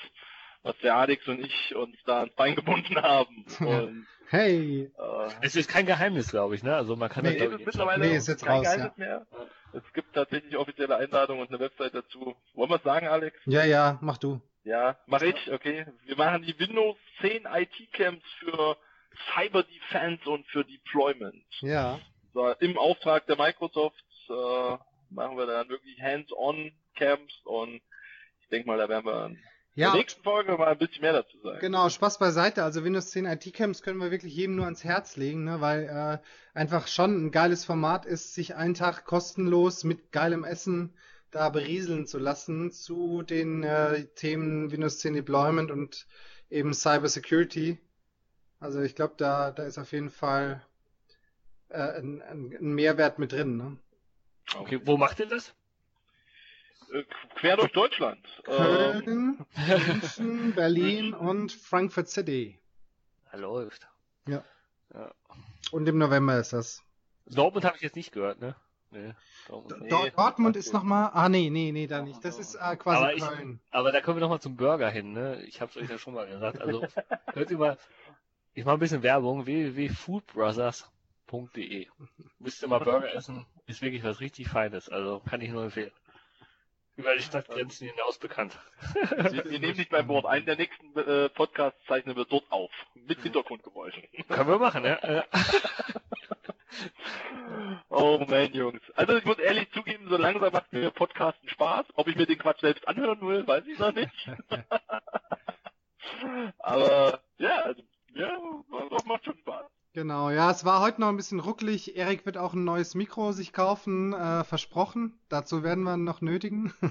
[0.63, 3.45] was der Alex und ich uns da ans Bein gebunden haben.
[3.61, 4.93] Und Hey!
[4.97, 6.77] Äh, es ist kein Geheimnis, glaube ich, ne?
[6.77, 9.05] Also man kann nee, das ist mittlerweile nee, ist jetzt kein raus, Geheimnis ja.
[9.05, 9.27] mehr.
[9.73, 12.37] Es gibt tatsächlich offizielle Einladungen und eine Website dazu.
[12.55, 13.37] Wollen wir es sagen, Alex?
[13.47, 14.41] Ja, ja, mach du.
[14.63, 15.85] Ja, mach ich, okay.
[16.05, 18.77] Wir machen die Windows 10 IT-Camps für
[19.35, 21.45] Cyber Defense und für Deployment.
[21.61, 21.99] Ja.
[22.33, 24.77] So, Im Auftrag der Microsoft äh,
[25.11, 27.81] machen wir dann wirklich Hands-on Camps und
[28.43, 29.37] ich denke mal, da werden wir
[29.75, 29.89] ja.
[29.89, 31.59] In der nächsten Folge mal ein bisschen mehr dazu sagen.
[31.61, 32.65] Genau, Spaß beiseite.
[32.65, 35.61] Also Windows 10 IT-Camps können wir wirklich jedem nur ans Herz legen, ne?
[35.61, 40.93] weil äh, einfach schon ein geiles Format ist, sich einen Tag kostenlos mit geilem Essen
[41.31, 46.07] da berieseln zu lassen zu den äh, Themen Windows 10 Deployment und
[46.51, 47.79] eben Cyber Security.
[48.59, 50.63] Also ich glaube, da, da ist auf jeden Fall
[51.69, 53.57] äh, ein, ein, Mehrwert mit drin.
[53.57, 53.77] Ne?
[54.57, 55.55] Okay, wo macht ihr das?
[57.37, 58.21] Quer durch Deutschland.
[58.45, 62.59] Köln, München, Berlin und Frankfurt City.
[63.31, 63.89] Er läuft.
[64.27, 64.45] Ja.
[64.93, 65.13] ja.
[65.71, 66.83] Und im November ist das.
[67.27, 68.57] Dortmund habe ich jetzt nicht gehört, ne?
[68.91, 69.15] Nee.
[69.47, 71.11] Dortmund, nee, Dortmund ist nochmal.
[71.13, 72.25] Ah, nee, nee, nee, da nicht.
[72.25, 73.61] Das ist äh, quasi aber Köln.
[73.65, 75.41] Ich, aber da kommen wir nochmal zum Burger hin, ne?
[75.45, 76.61] Ich habe es euch ja schon mal gesagt.
[76.61, 76.83] Also,
[77.33, 77.79] hört ihr mal.
[78.53, 79.47] Ich mache ein bisschen Werbung.
[79.47, 81.87] www.foodbrothers.de
[82.41, 83.47] Müsst ihr mal Burger essen.
[83.67, 84.89] Ist wirklich was richtig Feines.
[84.89, 85.93] Also, kann ich nur empfehlen
[86.97, 88.59] über die Stadtgrenzen hinaus bekannt.
[89.11, 90.27] Wir, wir nehmen dich beim Wort.
[90.27, 92.71] Einen der nächsten äh, Podcasts zeichnen wir dort auf.
[92.95, 94.03] Mit Hintergrundgeräuschen.
[94.29, 95.25] Können wir machen, ja.
[97.89, 98.83] oh mein Jungs.
[98.95, 101.87] Also ich muss ehrlich zugeben, so langsam macht mir Podcasten Spaß.
[101.95, 104.13] Ob ich mir den Quatsch selbst anhören will, weiß ich noch nicht.
[106.59, 107.83] Aber ja, also,
[108.15, 108.39] ja,
[109.05, 109.67] macht schon Spaß.
[109.93, 111.97] Genau, ja, es war heute noch ein bisschen ruckelig.
[111.97, 115.19] Erik wird auch ein neues Mikro sich kaufen, äh, versprochen.
[115.29, 116.73] Dazu werden wir noch nötigen.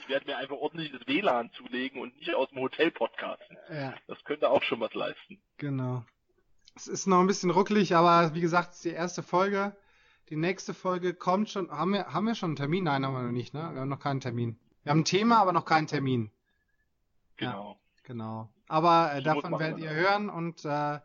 [0.00, 3.56] ich werde mir einfach ordentlich das WLAN zulegen und nicht aus dem Hotel podcasten.
[3.72, 3.94] Ja.
[4.08, 5.40] Das könnte auch schon was leisten.
[5.58, 6.04] Genau.
[6.74, 9.76] Es ist noch ein bisschen ruckelig, aber wie gesagt, es ist die erste Folge.
[10.30, 11.70] Die nächste Folge kommt schon.
[11.70, 12.84] Haben wir, haben wir schon einen Termin?
[12.84, 13.70] Nein, haben wir noch nicht, ne?
[13.72, 14.58] Wir haben noch keinen Termin.
[14.82, 16.32] Wir haben ein Thema, aber noch keinen Termin.
[17.36, 17.70] Genau.
[17.70, 18.48] Ja, genau.
[18.72, 20.98] Aber äh, davon werdet ihr hören und äh,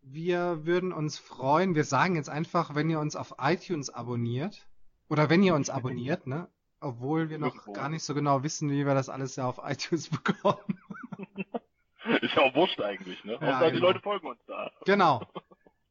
[0.00, 1.74] wir würden uns freuen.
[1.74, 4.66] Wir sagen jetzt einfach, wenn ihr uns auf iTunes abonniert
[5.10, 6.48] oder wenn ihr uns abonniert, ne?
[6.80, 10.08] Obwohl wir noch gar nicht so genau wissen, wie wir das alles ja auf iTunes
[10.08, 10.80] bekommen.
[12.22, 13.36] Ist ja auch wurscht eigentlich, ne?
[13.42, 13.70] Ja, genau.
[13.70, 14.70] die Leute folgen uns da.
[14.86, 15.20] Genau.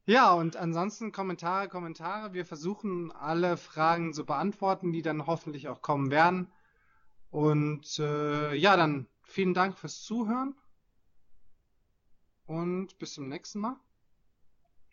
[0.06, 2.32] Ja, und ansonsten Kommentare, Kommentare.
[2.32, 6.50] Wir versuchen alle Fragen zu beantworten, die dann hoffentlich auch kommen werden.
[7.30, 10.56] Und äh, ja, dann vielen Dank fürs Zuhören
[12.52, 13.76] und bis zum nächsten Mal.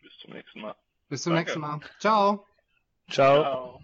[0.02, 0.74] Bis zum nächsten Mal.
[1.08, 1.44] Bis zum Danke.
[1.44, 1.80] nächsten Mal.
[1.98, 2.46] Ciao.
[3.10, 3.42] Ciao.
[3.42, 3.78] Ciao.